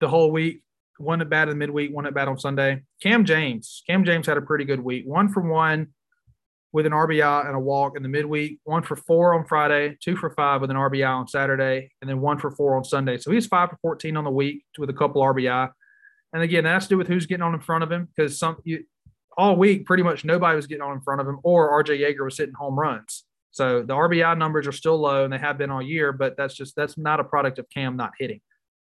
the 0.00 0.08
whole 0.08 0.30
week. 0.30 0.62
One 0.98 1.20
at 1.20 1.30
bat 1.30 1.48
in 1.48 1.58
the 1.58 1.66
midweek, 1.66 1.92
one 1.92 2.06
at 2.06 2.14
bat 2.14 2.28
on 2.28 2.38
Sunday. 2.38 2.82
Cam 3.02 3.24
James, 3.24 3.82
Cam 3.86 4.04
James 4.04 4.26
had 4.26 4.36
a 4.36 4.42
pretty 4.42 4.64
good 4.64 4.80
week. 4.80 5.04
One 5.06 5.28
for 5.28 5.40
one 5.40 5.88
with 6.72 6.86
an 6.86 6.92
RBI 6.92 7.46
and 7.46 7.56
a 7.56 7.60
walk 7.60 7.96
in 7.96 8.02
the 8.02 8.08
midweek. 8.08 8.60
One 8.64 8.82
for 8.82 8.96
four 8.96 9.34
on 9.34 9.46
Friday, 9.46 9.96
two 10.00 10.16
for 10.16 10.30
five 10.30 10.60
with 10.60 10.70
an 10.70 10.76
RBI 10.76 11.08
on 11.08 11.28
Saturday, 11.28 11.90
and 12.00 12.10
then 12.10 12.20
one 12.20 12.38
for 12.38 12.50
four 12.50 12.76
on 12.76 12.84
Sunday. 12.84 13.18
So 13.18 13.30
he's 13.30 13.46
five 13.46 13.70
for 13.70 13.78
fourteen 13.80 14.16
on 14.16 14.24
the 14.24 14.30
week 14.30 14.64
with 14.78 14.90
a 14.90 14.94
couple 14.94 15.22
RBI. 15.22 15.70
And 16.32 16.42
again, 16.42 16.64
that 16.64 16.74
has 16.74 16.84
to 16.84 16.90
do 16.90 16.98
with 16.98 17.08
who's 17.08 17.26
getting 17.26 17.42
on 17.42 17.54
in 17.54 17.60
front 17.60 17.84
of 17.84 17.90
him 17.90 18.08
because 18.14 18.38
some 18.38 18.56
you, 18.64 18.84
all 19.36 19.56
week, 19.56 19.86
pretty 19.86 20.02
much 20.02 20.24
nobody 20.24 20.56
was 20.56 20.66
getting 20.66 20.82
on 20.82 20.96
in 20.96 21.00
front 21.00 21.20
of 21.20 21.28
him, 21.28 21.38
or 21.42 21.82
RJ 21.82 22.00
Yeager 22.00 22.24
was 22.24 22.36
hitting 22.36 22.54
home 22.54 22.78
runs. 22.78 23.24
So 23.50 23.82
the 23.82 23.94
RBI 23.94 24.36
numbers 24.36 24.66
are 24.66 24.72
still 24.72 24.98
low, 24.98 25.24
and 25.24 25.32
they 25.32 25.38
have 25.38 25.56
been 25.56 25.70
all 25.70 25.80
year. 25.80 26.12
But 26.12 26.36
that's 26.36 26.54
just 26.54 26.76
that's 26.76 26.98
not 26.98 27.20
a 27.20 27.24
product 27.24 27.58
of 27.58 27.70
Cam 27.70 27.96
not 27.96 28.12
hitting, 28.18 28.40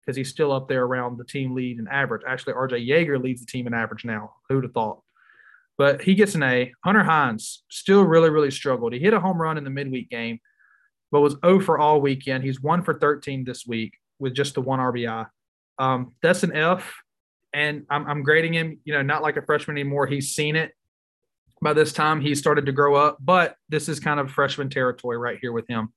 because 0.08 0.16
he's 0.16 0.30
still 0.30 0.52
up 0.52 0.68
there 0.68 0.84
around 0.84 1.18
the 1.18 1.24
team 1.24 1.54
lead 1.54 1.78
in 1.78 1.86
average. 1.86 2.22
Actually, 2.26 2.54
RJ 2.54 2.88
Yeager 2.88 3.22
leads 3.22 3.42
the 3.42 3.46
team 3.46 3.66
in 3.66 3.74
average 3.74 4.06
now. 4.06 4.32
Who'd 4.48 4.64
have 4.64 4.72
thought? 4.72 5.02
But 5.76 6.00
he 6.00 6.14
gets 6.14 6.34
an 6.34 6.42
A. 6.42 6.72
Hunter 6.82 7.04
Hines 7.04 7.62
still 7.68 8.02
really 8.04 8.30
really 8.30 8.50
struggled. 8.50 8.94
He 8.94 9.00
hit 9.00 9.12
a 9.12 9.20
home 9.20 9.38
run 9.38 9.58
in 9.58 9.64
the 9.64 9.70
midweek 9.70 10.08
game, 10.08 10.40
but 11.12 11.20
was 11.20 11.36
0 11.44 11.60
for 11.60 11.78
all 11.78 12.00
weekend. 12.00 12.42
He's 12.42 12.58
one 12.58 12.82
for 12.82 12.98
13 12.98 13.44
this 13.44 13.66
week 13.66 13.98
with 14.18 14.34
just 14.34 14.54
the 14.54 14.62
one 14.62 14.80
RBI. 14.80 15.26
Um, 15.78 16.14
that's 16.22 16.42
an 16.42 16.56
F 16.56 16.90
and 17.52 17.84
I'm, 17.90 18.06
I'm 18.06 18.22
grading 18.22 18.54
him, 18.54 18.80
you 18.84 18.94
know, 18.94 19.02
not 19.02 19.22
like 19.22 19.36
a 19.36 19.42
freshman 19.42 19.76
anymore. 19.76 20.06
He's 20.06 20.34
seen 20.34 20.56
it 20.56 20.72
by 21.60 21.74
this 21.74 21.92
time. 21.92 22.22
He's 22.22 22.38
started 22.38 22.64
to 22.66 22.72
grow 22.72 22.94
up, 22.94 23.18
but 23.20 23.56
this 23.68 23.90
is 23.90 24.00
kind 24.00 24.18
of 24.20 24.30
freshman 24.30 24.70
territory 24.70 25.18
right 25.18 25.38
here 25.40 25.52
with 25.52 25.68
him. 25.68 25.92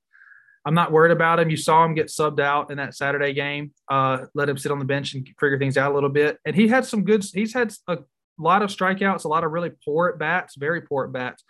I'm 0.64 0.74
not 0.74 0.92
worried 0.92 1.10
about 1.12 1.40
him. 1.40 1.50
You 1.50 1.56
saw 1.56 1.84
him 1.84 1.94
get 1.94 2.06
subbed 2.06 2.40
out 2.40 2.70
in 2.70 2.76
that 2.76 2.94
Saturday 2.94 3.32
game. 3.32 3.72
Uh, 3.90 4.26
let 4.34 4.48
him 4.48 4.56
sit 4.56 4.70
on 4.70 4.78
the 4.78 4.84
bench 4.84 5.14
and 5.14 5.26
figure 5.40 5.58
things 5.58 5.76
out 5.76 5.90
a 5.90 5.94
little 5.94 6.08
bit. 6.08 6.38
And 6.44 6.54
he 6.54 6.68
had 6.68 6.84
some 6.84 7.04
good. 7.04 7.24
He's 7.34 7.52
had 7.52 7.74
a 7.88 7.98
lot 8.38 8.62
of 8.62 8.70
strikeouts, 8.70 9.24
a 9.24 9.28
lot 9.28 9.44
of 9.44 9.50
really 9.50 9.70
poor 9.84 10.08
at 10.08 10.18
bats, 10.18 10.56
very 10.56 10.82
poor 10.82 11.06
at 11.06 11.12
bats. 11.12 11.44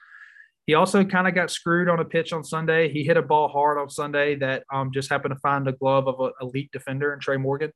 He 0.66 0.74
also 0.74 1.04
kind 1.04 1.26
of 1.26 1.34
got 1.34 1.50
screwed 1.50 1.88
on 1.88 2.00
a 2.00 2.04
pitch 2.04 2.32
on 2.32 2.44
Sunday. 2.44 2.88
He 2.88 3.02
hit 3.02 3.16
a 3.16 3.22
ball 3.22 3.48
hard 3.48 3.78
on 3.78 3.90
Sunday 3.90 4.36
that 4.36 4.64
um, 4.72 4.92
just 4.92 5.10
happened 5.10 5.34
to 5.34 5.40
find 5.40 5.66
the 5.66 5.72
glove 5.72 6.06
of 6.06 6.20
an 6.20 6.32
elite 6.40 6.70
defender 6.72 7.12
in 7.12 7.18
Trey 7.18 7.36
Morgan. 7.36 7.72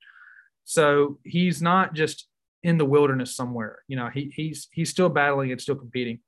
So 0.64 1.18
he's 1.24 1.60
not 1.60 1.94
just 1.94 2.28
in 2.62 2.78
the 2.78 2.84
wilderness 2.84 3.34
somewhere. 3.34 3.80
You 3.88 3.96
know, 3.96 4.08
he, 4.08 4.32
he's 4.34 4.68
he's 4.72 4.90
still 4.90 5.08
battling 5.08 5.52
and 5.52 5.60
still 5.60 5.74
competing. 5.74 6.20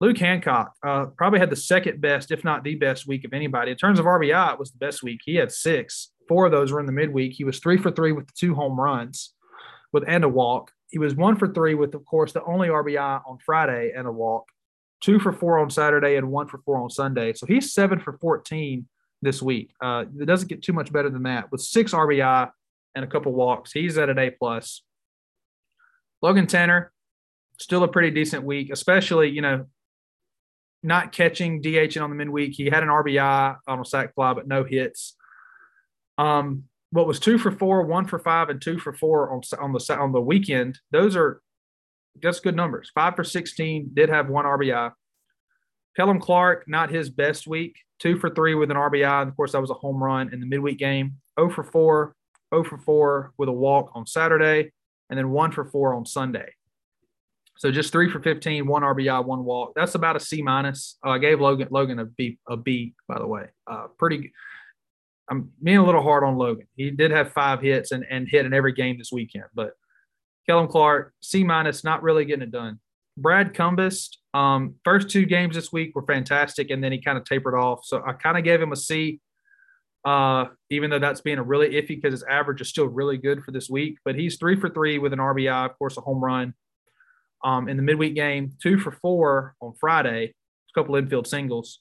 Luke 0.00 0.18
Hancock 0.18 0.74
uh, 0.86 1.06
probably 1.06 1.40
had 1.40 1.50
the 1.50 1.56
second 1.56 2.00
best, 2.00 2.30
if 2.30 2.44
not 2.44 2.62
the 2.62 2.76
best 2.76 3.06
week 3.06 3.24
of 3.24 3.32
anybody. 3.32 3.72
In 3.72 3.76
terms 3.76 3.98
of 3.98 4.06
RBI, 4.06 4.52
it 4.52 4.58
was 4.58 4.70
the 4.70 4.78
best 4.78 5.02
week. 5.02 5.20
He 5.24 5.34
had 5.34 5.50
six. 5.50 6.10
Four 6.28 6.46
of 6.46 6.52
those 6.52 6.70
were 6.70 6.80
in 6.80 6.86
the 6.86 6.92
midweek. 6.92 7.32
He 7.32 7.44
was 7.44 7.58
three 7.58 7.78
for 7.78 7.90
three 7.90 8.12
with 8.12 8.32
two 8.34 8.54
home 8.54 8.78
runs 8.78 9.34
with 9.92 10.04
and 10.06 10.22
a 10.22 10.28
walk. 10.28 10.70
He 10.90 10.98
was 10.98 11.14
one 11.14 11.36
for 11.36 11.52
three 11.52 11.74
with, 11.74 11.94
of 11.94 12.04
course, 12.04 12.32
the 12.32 12.44
only 12.44 12.68
RBI 12.68 13.22
on 13.26 13.38
Friday 13.44 13.92
and 13.96 14.06
a 14.06 14.12
walk, 14.12 14.46
two 15.00 15.18
for 15.18 15.32
four 15.32 15.58
on 15.58 15.70
Saturday 15.70 16.16
and 16.16 16.30
one 16.30 16.46
for 16.46 16.58
four 16.58 16.78
on 16.78 16.90
Sunday. 16.90 17.32
So 17.32 17.46
he's 17.46 17.72
seven 17.72 17.98
for 17.98 18.18
14 18.18 18.86
this 19.20 19.42
week. 19.42 19.72
Uh, 19.82 20.04
it 20.20 20.26
doesn't 20.26 20.48
get 20.48 20.62
too 20.62 20.72
much 20.72 20.92
better 20.92 21.10
than 21.10 21.24
that. 21.24 21.50
With 21.50 21.60
six 21.60 21.92
RBI 21.92 22.50
and 22.94 23.04
a 23.04 23.08
couple 23.08 23.32
walks, 23.32 23.72
he's 23.72 23.98
at 23.98 24.08
an 24.08 24.18
A 24.18 24.30
plus. 24.30 24.82
Logan 26.22 26.46
Tanner, 26.46 26.92
still 27.58 27.82
a 27.82 27.88
pretty 27.88 28.10
decent 28.10 28.44
week, 28.44 28.70
especially 28.70 29.28
you 29.30 29.42
know 29.42 29.66
not 30.82 31.12
catching 31.12 31.60
DH 31.60 31.96
on 31.98 32.10
the 32.10 32.16
midweek. 32.16 32.54
He 32.54 32.66
had 32.66 32.82
an 32.82 32.88
RBI 32.88 33.56
on 33.66 33.80
a 33.80 33.84
sac 33.84 34.14
fly, 34.14 34.32
but 34.34 34.46
no 34.46 34.64
hits. 34.64 35.16
Um, 36.16 36.64
what 36.90 37.06
was 37.06 37.20
two 37.20 37.38
for 37.38 37.52
four, 37.52 37.82
one 37.82 38.06
for 38.06 38.18
five, 38.18 38.48
and 38.48 38.60
two 38.60 38.78
for 38.78 38.92
four 38.92 39.30
on 39.30 39.42
on 39.60 39.72
the 39.72 39.96
on 39.98 40.12
the 40.12 40.20
weekend? 40.20 40.78
Those 40.90 41.16
are 41.16 41.40
that's 42.20 42.40
good 42.40 42.56
numbers. 42.56 42.90
Five 42.94 43.16
for 43.16 43.24
sixteen, 43.24 43.90
did 43.92 44.08
have 44.08 44.28
one 44.28 44.44
RBI. 44.44 44.92
Kellum 45.96 46.20
Clark, 46.20 46.64
not 46.68 46.90
his 46.90 47.10
best 47.10 47.46
week. 47.46 47.76
Two 47.98 48.18
for 48.18 48.30
three 48.30 48.54
with 48.54 48.70
an 48.70 48.76
RBI. 48.76 49.22
And 49.22 49.28
of 49.28 49.36
course, 49.36 49.52
that 49.52 49.60
was 49.60 49.70
a 49.70 49.74
home 49.74 50.02
run 50.02 50.32
in 50.32 50.40
the 50.40 50.46
midweek 50.46 50.78
game. 50.78 51.16
0 51.38 51.50
for 51.50 51.64
4, 51.64 52.14
0 52.54 52.64
for 52.64 52.78
4 52.78 53.32
with 53.36 53.48
a 53.48 53.52
walk 53.52 53.90
on 53.94 54.06
Saturday, 54.06 54.72
and 55.10 55.18
then 55.18 55.30
1 55.30 55.52
for 55.52 55.64
4 55.64 55.94
on 55.94 56.06
Sunday. 56.06 56.52
So 57.58 57.72
just 57.72 57.90
three 57.90 58.08
for 58.08 58.20
15, 58.20 58.68
one 58.68 58.82
RBI, 58.82 59.24
one 59.24 59.44
walk. 59.44 59.72
That's 59.74 59.96
about 59.96 60.14
a 60.14 60.20
C 60.20 60.42
minus. 60.42 60.96
Uh, 61.04 61.10
I 61.10 61.18
gave 61.18 61.40
Logan 61.40 61.66
Logan 61.72 61.98
a 61.98 62.04
B, 62.04 62.38
a 62.48 62.56
B, 62.56 62.94
by 63.08 63.18
the 63.18 63.26
way. 63.26 63.46
Uh, 63.66 63.88
pretty. 63.98 64.32
I'm 65.28 65.50
being 65.62 65.78
a 65.78 65.84
little 65.84 66.02
hard 66.02 66.22
on 66.22 66.36
Logan. 66.36 66.68
He 66.76 66.92
did 66.92 67.10
have 67.10 67.32
five 67.32 67.60
hits 67.60 67.90
and, 67.90 68.04
and 68.08 68.28
hit 68.28 68.46
in 68.46 68.54
every 68.54 68.72
game 68.72 68.96
this 68.96 69.10
weekend, 69.12 69.46
but 69.54 69.72
Kellum 70.46 70.68
Clark, 70.68 71.12
C 71.20 71.44
minus, 71.44 71.84
not 71.84 72.02
really 72.02 72.24
getting 72.24 72.44
it 72.44 72.52
done. 72.52 72.78
Brad 73.18 73.52
Cumbest, 73.52 74.18
um, 74.32 74.76
first 74.84 75.10
two 75.10 75.26
games 75.26 75.56
this 75.56 75.72
week 75.72 75.96
were 75.96 76.06
fantastic, 76.06 76.70
and 76.70 76.82
then 76.82 76.92
he 76.92 77.00
kind 77.00 77.18
of 77.18 77.24
tapered 77.24 77.56
off. 77.56 77.80
So 77.84 78.02
I 78.06 78.12
kind 78.12 78.38
of 78.38 78.44
gave 78.44 78.62
him 78.62 78.70
a 78.70 78.76
C, 78.76 79.20
uh, 80.04 80.46
even 80.70 80.90
though 80.90 81.00
that's 81.00 81.20
being 81.22 81.38
a 81.38 81.42
really 81.42 81.70
iffy 81.70 81.88
because 81.88 82.12
his 82.12 82.22
average 82.22 82.60
is 82.60 82.68
still 82.68 82.86
really 82.86 83.18
good 83.18 83.42
for 83.42 83.50
this 83.50 83.68
week. 83.68 83.98
But 84.04 84.14
he's 84.14 84.36
three 84.36 84.58
for 84.58 84.70
three 84.70 84.98
with 84.98 85.12
an 85.12 85.18
RBI, 85.18 85.68
of 85.68 85.76
course, 85.76 85.96
a 85.96 86.00
home 86.00 86.24
run 86.24 86.54
um, 87.44 87.68
in 87.68 87.76
the 87.76 87.82
midweek 87.82 88.14
game, 88.14 88.52
two 88.62 88.78
for 88.78 88.92
four 88.92 89.54
on 89.60 89.74
Friday, 89.78 90.34
a 90.34 90.80
couple 90.80 90.96
infield 90.96 91.26
singles, 91.26 91.80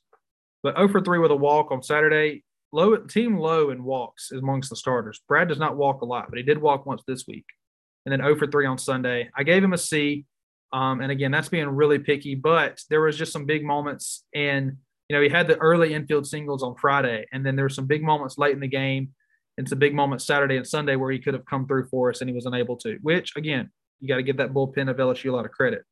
but 0.64 0.76
0 0.76 0.90
for 0.90 1.02
3 1.02 1.20
with 1.20 1.32
a 1.32 1.36
walk 1.36 1.72
on 1.72 1.82
Saturday. 1.82 2.44
Low 2.74 2.98
team 2.98 3.38
low 3.38 3.70
in 3.70 3.84
walks 3.84 4.32
amongst 4.32 4.70
the 4.70 4.76
starters. 4.76 5.22
Brad 5.28 5.48
does 5.48 5.60
not 5.60 5.78
walk 5.78 6.02
a 6.02 6.06
lot, 6.06 6.26
but 6.30 6.38
he 6.38 6.44
did 6.44 6.58
walk 6.58 6.86
once 6.86 7.02
this 7.08 7.26
week, 7.28 7.46
and 8.06 8.12
then 8.12 8.20
0 8.20 8.38
for 8.38 8.48
3 8.48 8.66
on 8.66 8.78
Sunday. 8.78 9.30
I 9.36 9.44
gave 9.44 9.64
him 9.64 9.74
a 9.74 9.78
C, 9.78 10.26
um, 10.74 11.02
and 11.02 11.12
again, 11.12 11.32
that's 11.32 11.50
being 11.50 11.68
really 11.70 12.00
picky. 12.00 12.36
But 12.36 12.82
there 12.90 13.02
was 13.02 13.18
just 13.18 13.32
some 13.32 13.46
big 13.46 13.64
moments, 13.64 14.26
and 14.36 14.78
you 15.10 15.16
know 15.16 15.22
he 15.22 15.30
had 15.30 15.48
the 15.48 15.58
early 15.58 15.94
infield 15.94 16.28
singles 16.28 16.64
on 16.64 16.76
Friday, 16.76 17.26
and 17.32 17.46
then 17.46 17.56
there 17.56 17.66
were 17.66 17.70
some 17.70 17.88
big 17.88 18.04
moments 18.04 18.38
late 18.38 18.54
in 18.54 18.60
the 18.60 18.68
game, 18.68 19.14
and 19.58 19.68
some 19.68 19.80
big 19.80 19.96
moments 19.96 20.26
Saturday 20.26 20.58
and 20.58 20.68
Sunday 20.68 20.98
where 20.98 21.12
he 21.12 21.20
could 21.20 21.34
have 21.34 21.46
come 21.46 21.66
through 21.68 21.88
for 21.88 22.10
us, 22.10 22.22
and 22.22 22.30
he 22.30 22.36
was 22.36 22.46
unable 22.46 22.76
to. 22.78 22.98
Which 23.02 23.36
again, 23.38 23.72
you 24.00 24.08
got 24.08 24.18
to 24.18 24.24
give 24.24 24.38
that 24.38 24.54
bullpen 24.54 24.89
of 24.89 24.98
LSU 24.98 25.32
a 25.32 25.36
lot 25.36 25.46
of 25.46 25.51
credit. 25.51 25.84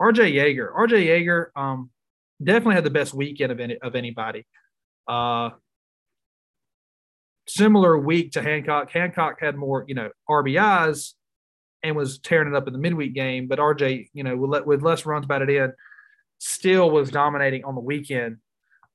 RJ 0.00 0.34
Yeager, 0.34 0.72
RJ 0.72 1.06
Yeager, 1.06 1.46
um, 1.56 1.90
definitely 2.42 2.74
had 2.74 2.84
the 2.84 2.90
best 2.90 3.14
weekend 3.14 3.50
of 3.52 3.60
any 3.60 3.78
of 3.78 3.94
anybody. 3.94 4.46
Uh, 5.06 5.50
similar 7.48 7.98
week 7.98 8.32
to 8.32 8.42
Hancock. 8.42 8.90
Hancock 8.90 9.40
had 9.40 9.56
more, 9.56 9.84
you 9.88 9.94
know, 9.94 10.10
RBIs 10.28 11.14
and 11.82 11.96
was 11.96 12.18
tearing 12.18 12.48
it 12.48 12.54
up 12.54 12.66
in 12.66 12.72
the 12.72 12.78
midweek 12.78 13.14
game, 13.14 13.46
but 13.48 13.58
RJ, 13.58 14.10
you 14.12 14.22
know, 14.22 14.36
with, 14.36 14.64
with 14.66 14.82
less 14.82 15.06
runs 15.06 15.26
batted 15.26 15.50
in, 15.50 15.72
still 16.38 16.90
was 16.90 17.10
dominating 17.10 17.64
on 17.64 17.74
the 17.74 17.80
weekend. 17.80 18.38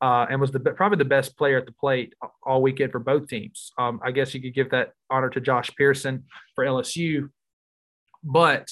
Uh, 0.02 0.26
and 0.30 0.42
was 0.42 0.52
the 0.52 0.60
probably 0.60 0.98
the 0.98 1.06
best 1.06 1.38
player 1.38 1.58
at 1.58 1.66
the 1.66 1.72
plate 1.72 2.14
all 2.46 2.62
weekend 2.62 2.92
for 2.92 3.00
both 3.00 3.26
teams. 3.30 3.72
Um, 3.78 4.02
I 4.04 4.12
guess 4.12 4.34
you 4.34 4.42
could 4.42 4.54
give 4.54 4.72
that 4.72 4.92
honor 5.10 5.30
to 5.30 5.40
Josh 5.40 5.72
Pearson 5.78 6.26
for 6.56 6.66
LSU 6.66 7.30
but 8.24 8.70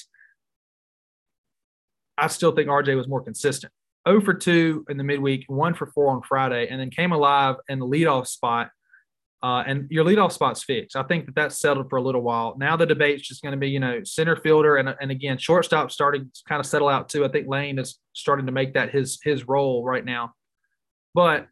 I 2.18 2.28
still 2.28 2.52
think 2.52 2.68
RJ 2.68 2.96
was 2.96 3.08
more 3.08 3.22
consistent. 3.22 3.72
0 4.08 4.20
for 4.22 4.34
2 4.34 4.86
in 4.88 4.96
the 4.96 5.04
midweek, 5.04 5.44
1 5.48 5.74
for 5.74 5.86
4 5.86 6.10
on 6.10 6.22
Friday, 6.22 6.68
and 6.68 6.80
then 6.80 6.90
came 6.90 7.12
alive 7.12 7.56
in 7.68 7.78
the 7.78 7.86
leadoff 7.86 8.26
spot. 8.26 8.70
Uh, 9.42 9.64
and 9.66 9.88
your 9.90 10.04
leadoff 10.04 10.30
spot's 10.30 10.62
fixed. 10.62 10.94
I 10.94 11.02
think 11.02 11.26
that 11.26 11.34
that's 11.34 11.58
settled 11.58 11.90
for 11.90 11.96
a 11.96 12.02
little 12.02 12.20
while. 12.20 12.54
Now 12.56 12.76
the 12.76 12.86
debate's 12.86 13.26
just 13.26 13.42
going 13.42 13.52
to 13.52 13.58
be, 13.58 13.70
you 13.70 13.80
know, 13.80 14.04
center 14.04 14.36
fielder 14.36 14.76
and, 14.76 14.94
and 15.00 15.10
again, 15.10 15.36
shortstop 15.36 15.90
starting 15.90 16.30
to 16.32 16.42
kind 16.48 16.60
of 16.60 16.66
settle 16.66 16.88
out 16.88 17.08
too. 17.08 17.24
I 17.24 17.28
think 17.28 17.48
Lane 17.48 17.80
is 17.80 17.98
starting 18.12 18.46
to 18.46 18.52
make 18.52 18.74
that 18.74 18.90
his 18.90 19.18
his 19.24 19.48
role 19.48 19.84
right 19.84 20.04
now. 20.04 20.32
But 21.12 21.48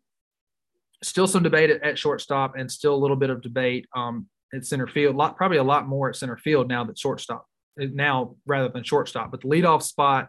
still 1.02 1.26
some 1.26 1.42
debate 1.42 1.70
at, 1.70 1.98
shortstop 1.98 2.56
and 2.56 2.70
still 2.70 2.94
a 2.94 2.96
little 2.96 3.16
bit 3.16 3.30
of 3.30 3.42
debate 3.42 3.86
um, 3.96 4.28
at 4.54 4.64
center 4.64 4.86
field. 4.86 5.16
Lot, 5.16 5.36
probably 5.36 5.58
a 5.58 5.64
lot 5.64 5.88
more 5.88 6.08
at 6.08 6.14
center 6.14 6.36
field 6.36 6.68
now 6.68 6.84
that 6.84 6.96
shortstop 6.96 7.46
now 7.80 8.36
rather 8.46 8.68
than 8.68 8.84
shortstop. 8.84 9.30
But 9.30 9.40
the 9.42 9.48
leadoff 9.48 9.82
spot, 9.82 10.28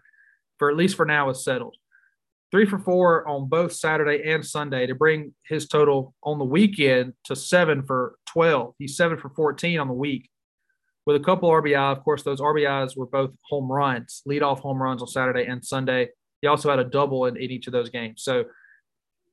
for 0.58 0.70
at 0.70 0.78
least 0.78 0.96
for 0.96 1.06
now, 1.06 1.30
is 1.30 1.44
settled. 1.44 1.76
Three 2.52 2.66
for 2.66 2.80
four 2.80 3.28
on 3.28 3.48
both 3.48 3.72
Saturday 3.72 4.30
and 4.30 4.46
Sunday 4.46 4.86
to 4.86 4.96
bring 4.96 5.34
his 5.48 5.68
total 5.68 6.14
on 6.24 6.38
the 6.38 6.46
weekend 6.46 7.14
to 7.26 7.36
seven 7.36 7.84
for 7.84 8.16
12. 8.28 8.76
He's 8.78 8.98
seven 8.98 9.18
for 9.18 9.30
14 9.30 9.80
on 9.80 9.88
the 9.88 9.94
week 9.94 10.30
with 11.06 11.16
a 11.16 11.24
couple 11.24 11.50
RBI. 11.50 11.98
Of 11.98 12.04
course, 12.04 12.24
those 12.24 12.42
RBIs 12.42 12.98
were 12.98 13.06
both 13.06 13.32
home 13.50 13.72
runs, 13.72 14.22
leadoff 14.28 14.60
home 14.60 14.82
runs 14.82 15.02
on 15.02 15.08
Saturday 15.08 15.46
and 15.46 15.64
Sunday. 15.64 16.10
He 16.42 16.48
also 16.48 16.70
had 16.70 16.80
a 16.80 16.84
double 16.84 17.26
in, 17.26 17.38
in 17.38 17.52
each 17.52 17.68
of 17.68 17.74
those 17.74 17.90
games. 17.90 18.24
So 18.24 18.40
it 18.42 18.48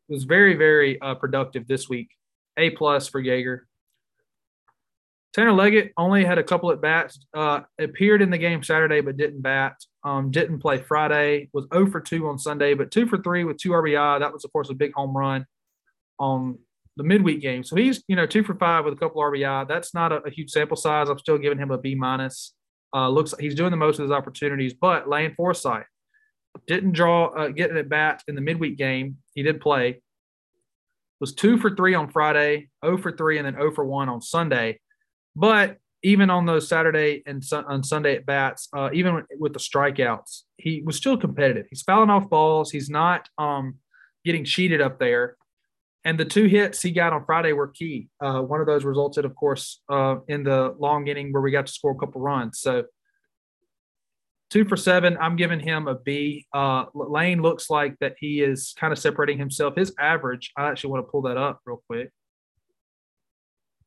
was 0.08 0.24
very, 0.24 0.54
very 0.54 1.00
uh, 1.00 1.14
productive 1.16 1.66
this 1.66 1.88
week. 1.88 2.08
A 2.56 2.70
plus 2.70 3.08
for 3.08 3.22
Yeager. 3.22 3.60
Tanner 5.38 5.52
Leggett 5.52 5.92
only 5.96 6.24
had 6.24 6.38
a 6.38 6.42
couple 6.42 6.72
at 6.72 6.80
bats. 6.80 7.24
Uh, 7.32 7.60
appeared 7.78 8.22
in 8.22 8.30
the 8.30 8.38
game 8.38 8.60
Saturday, 8.60 9.00
but 9.00 9.16
didn't 9.16 9.40
bat. 9.40 9.76
Um, 10.02 10.32
didn't 10.32 10.58
play 10.58 10.78
Friday. 10.78 11.48
Was 11.52 11.68
0 11.72 11.92
for 11.92 12.00
2 12.00 12.26
on 12.26 12.40
Sunday, 12.40 12.74
but 12.74 12.90
2 12.90 13.06
for 13.06 13.18
3 13.18 13.44
with 13.44 13.56
two 13.56 13.70
RBI. 13.70 14.18
That 14.18 14.32
was, 14.32 14.44
of 14.44 14.52
course, 14.52 14.68
a 14.68 14.74
big 14.74 14.92
home 14.94 15.16
run 15.16 15.46
on 16.18 16.58
the 16.96 17.04
midweek 17.04 17.40
game. 17.40 17.62
So 17.62 17.76
he's, 17.76 18.02
you 18.08 18.16
know, 18.16 18.26
2 18.26 18.42
for 18.42 18.56
5 18.56 18.84
with 18.84 18.94
a 18.94 18.96
couple 18.96 19.22
RBI. 19.22 19.68
That's 19.68 19.94
not 19.94 20.10
a, 20.10 20.16
a 20.22 20.30
huge 20.30 20.50
sample 20.50 20.76
size. 20.76 21.08
I'm 21.08 21.20
still 21.20 21.38
giving 21.38 21.58
him 21.58 21.70
a 21.70 21.78
B 21.78 21.94
minus. 21.94 22.54
Uh, 22.92 23.08
looks 23.08 23.32
he's 23.38 23.54
doing 23.54 23.70
the 23.70 23.76
most 23.76 24.00
of 24.00 24.02
his 24.02 24.10
opportunities, 24.10 24.74
but 24.74 25.08
Lane 25.08 25.34
Forsythe 25.36 25.84
didn't 26.66 26.92
draw, 26.92 27.26
uh, 27.26 27.48
getting 27.50 27.76
at 27.76 27.88
bat 27.88 28.24
in 28.26 28.34
the 28.34 28.40
midweek 28.40 28.76
game. 28.76 29.18
He 29.34 29.44
did 29.44 29.60
play. 29.60 30.02
Was 31.20 31.32
2 31.32 31.58
for 31.58 31.76
3 31.76 31.94
on 31.94 32.10
Friday, 32.10 32.70
0 32.84 32.98
for 32.98 33.12
3, 33.12 33.38
and 33.38 33.46
then 33.46 33.54
0 33.54 33.72
for 33.72 33.84
1 33.84 34.08
on 34.08 34.20
Sunday 34.20 34.80
but 35.38 35.76
even 36.02 36.30
on 36.30 36.46
those 36.46 36.68
Saturday 36.68 37.22
and 37.26 37.44
on 37.52 37.84
Sunday 37.84 38.16
at 38.16 38.26
bats, 38.26 38.68
uh, 38.76 38.90
even 38.92 39.24
with 39.38 39.52
the 39.52 39.60
strikeouts, 39.60 40.42
he 40.56 40.82
was 40.84 40.96
still 40.96 41.16
competitive. 41.16 41.66
He's 41.70 41.82
fouling 41.82 42.10
off 42.10 42.28
balls. 42.28 42.72
He's 42.72 42.90
not 42.90 43.28
um, 43.38 43.76
getting 44.24 44.44
cheated 44.44 44.80
up 44.80 44.98
there. 44.98 45.36
And 46.04 46.18
the 46.18 46.24
two 46.24 46.44
hits 46.46 46.82
he 46.82 46.90
got 46.90 47.12
on 47.12 47.24
Friday 47.24 47.52
were 47.52 47.68
key. 47.68 48.08
Uh, 48.20 48.40
one 48.40 48.60
of 48.60 48.66
those 48.66 48.84
resulted, 48.84 49.24
of 49.24 49.36
course, 49.36 49.80
uh, 49.88 50.16
in 50.26 50.42
the 50.42 50.74
long 50.78 51.06
inning 51.06 51.32
where 51.32 51.42
we 51.42 51.52
got 51.52 51.66
to 51.66 51.72
score 51.72 51.92
a 51.92 51.96
couple 51.96 52.20
runs. 52.20 52.60
So 52.60 52.84
two 54.50 54.64
for 54.64 54.76
seven. 54.76 55.16
I'm 55.20 55.36
giving 55.36 55.60
him 55.60 55.86
a 55.86 55.94
B. 55.94 56.46
Uh, 56.52 56.86
Lane 56.94 57.42
looks 57.42 57.70
like 57.70 57.96
that 58.00 58.14
he 58.18 58.40
is 58.40 58.74
kind 58.76 58.92
of 58.92 58.98
separating 58.98 59.38
himself. 59.38 59.76
His 59.76 59.92
average, 60.00 60.50
I 60.56 60.68
actually 60.68 60.90
want 60.90 61.06
to 61.06 61.10
pull 61.10 61.22
that 61.22 61.36
up 61.36 61.60
real 61.64 61.82
quick. 61.86 62.10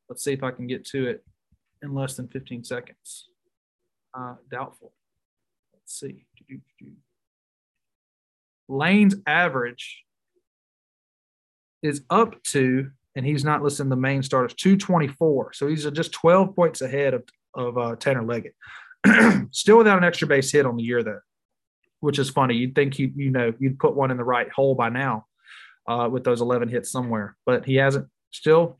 Let's 0.08 0.24
see 0.24 0.32
if 0.32 0.42
I 0.42 0.50
can 0.50 0.66
get 0.66 0.86
to 0.88 1.08
it 1.08 1.24
in 1.82 1.94
less 1.94 2.16
than 2.16 2.28
15 2.28 2.64
seconds. 2.64 3.28
Uh, 4.14 4.34
doubtful. 4.50 4.92
Let's 5.72 5.98
see. 5.98 6.26
Lane's 8.68 9.16
average 9.26 10.04
is 11.82 12.02
up 12.10 12.42
to, 12.44 12.90
and 13.16 13.26
he's 13.26 13.44
not 13.44 13.62
listing 13.62 13.88
the 13.88 13.96
main 13.96 14.22
starters, 14.22 14.54
224. 14.54 15.52
So 15.52 15.66
he's 15.66 15.84
just 15.90 16.12
12 16.12 16.54
points 16.54 16.80
ahead 16.80 17.14
of, 17.14 17.24
of 17.54 17.76
uh, 17.76 17.96
Tanner 17.96 18.24
Leggett. 18.24 18.54
Still 19.50 19.78
without 19.78 19.98
an 19.98 20.04
extra 20.04 20.28
base 20.28 20.50
hit 20.52 20.64
on 20.64 20.76
the 20.76 20.84
year, 20.84 21.02
though, 21.02 21.20
which 22.00 22.18
is 22.18 22.30
funny. 22.30 22.54
You'd 22.54 22.74
think 22.74 22.98
you 22.98 23.12
you 23.16 23.30
know 23.30 23.52
you'd 23.58 23.80
put 23.80 23.96
one 23.96 24.12
in 24.12 24.16
the 24.16 24.24
right 24.24 24.50
hole 24.50 24.76
by 24.76 24.90
now 24.90 25.26
uh, 25.88 26.08
with 26.10 26.22
those 26.22 26.40
11 26.40 26.68
hits 26.68 26.90
somewhere, 26.90 27.36
but 27.44 27.64
he 27.64 27.76
hasn't. 27.76 28.08
Still 28.30 28.78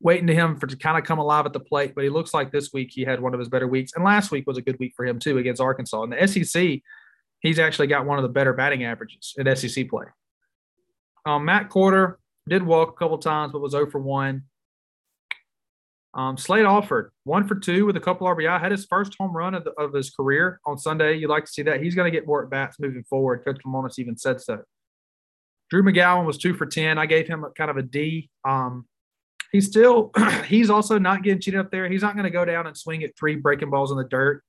waiting 0.00 0.26
to 0.26 0.34
him 0.34 0.56
for 0.56 0.66
to 0.66 0.76
kind 0.76 0.98
of 0.98 1.04
come 1.04 1.18
alive 1.18 1.46
at 1.46 1.52
the 1.52 1.60
plate. 1.60 1.94
But 1.94 2.04
he 2.04 2.10
looks 2.10 2.32
like 2.32 2.50
this 2.50 2.72
week 2.72 2.90
he 2.92 3.04
had 3.04 3.20
one 3.20 3.34
of 3.34 3.40
his 3.40 3.48
better 3.48 3.68
weeks, 3.68 3.92
and 3.94 4.04
last 4.04 4.30
week 4.30 4.46
was 4.46 4.58
a 4.58 4.62
good 4.62 4.78
week 4.78 4.94
for 4.96 5.04
him 5.04 5.18
too 5.18 5.38
against 5.38 5.60
Arkansas. 5.60 6.02
In 6.02 6.10
the 6.10 6.26
SEC, 6.26 6.80
he's 7.40 7.58
actually 7.58 7.86
got 7.86 8.06
one 8.06 8.18
of 8.18 8.22
the 8.22 8.28
better 8.28 8.52
batting 8.52 8.84
averages 8.84 9.34
in 9.36 9.54
SEC 9.56 9.88
play. 9.88 10.06
Um, 11.26 11.44
Matt 11.44 11.68
Quarter 11.68 12.18
did 12.48 12.62
walk 12.62 12.90
a 12.90 12.92
couple 12.92 13.18
times, 13.18 13.52
but 13.52 13.60
was 13.60 13.72
0 13.72 13.90
for 13.90 14.00
1. 14.00 14.42
Um, 16.12 16.36
Slade 16.36 16.64
Alford, 16.64 17.12
one 17.22 17.46
for 17.46 17.54
two 17.54 17.86
with 17.86 17.96
a 17.96 18.00
couple 18.00 18.26
RBI, 18.26 18.60
had 18.60 18.72
his 18.72 18.84
first 18.84 19.14
home 19.16 19.36
run 19.36 19.54
of, 19.54 19.62
the, 19.62 19.70
of 19.72 19.92
his 19.92 20.10
career 20.10 20.60
on 20.66 20.76
Sunday. 20.76 21.14
You'd 21.14 21.30
like 21.30 21.44
to 21.44 21.52
see 21.52 21.62
that. 21.62 21.80
He's 21.80 21.94
going 21.94 22.10
to 22.10 22.16
get 22.16 22.26
more 22.26 22.42
at 22.42 22.50
bats 22.50 22.80
moving 22.80 23.04
forward. 23.04 23.44
Coach 23.44 23.58
Lemonis 23.64 23.98
even 23.98 24.16
said 24.16 24.40
so. 24.40 24.62
Drew 25.70 25.84
McGowan 25.84 26.26
was 26.26 26.36
two 26.36 26.54
for 26.54 26.66
10. 26.66 26.98
I 26.98 27.06
gave 27.06 27.28
him 27.28 27.44
a, 27.44 27.50
kind 27.50 27.70
of 27.70 27.76
a 27.76 27.82
D. 27.82 28.28
Um, 28.44 28.86
he's 29.52 29.66
still, 29.66 30.10
he's 30.46 30.70
also 30.70 30.98
not 30.98 31.22
getting 31.22 31.40
cheated 31.40 31.60
up 31.60 31.70
there. 31.70 31.88
He's 31.88 32.02
not 32.02 32.14
going 32.14 32.24
to 32.24 32.30
go 32.30 32.44
down 32.44 32.66
and 32.66 32.76
swing 32.76 33.02
at 33.02 33.16
three 33.18 33.36
breaking 33.36 33.70
balls 33.70 33.90
in 33.90 33.96
the 33.96 34.04
dirt. 34.04 34.42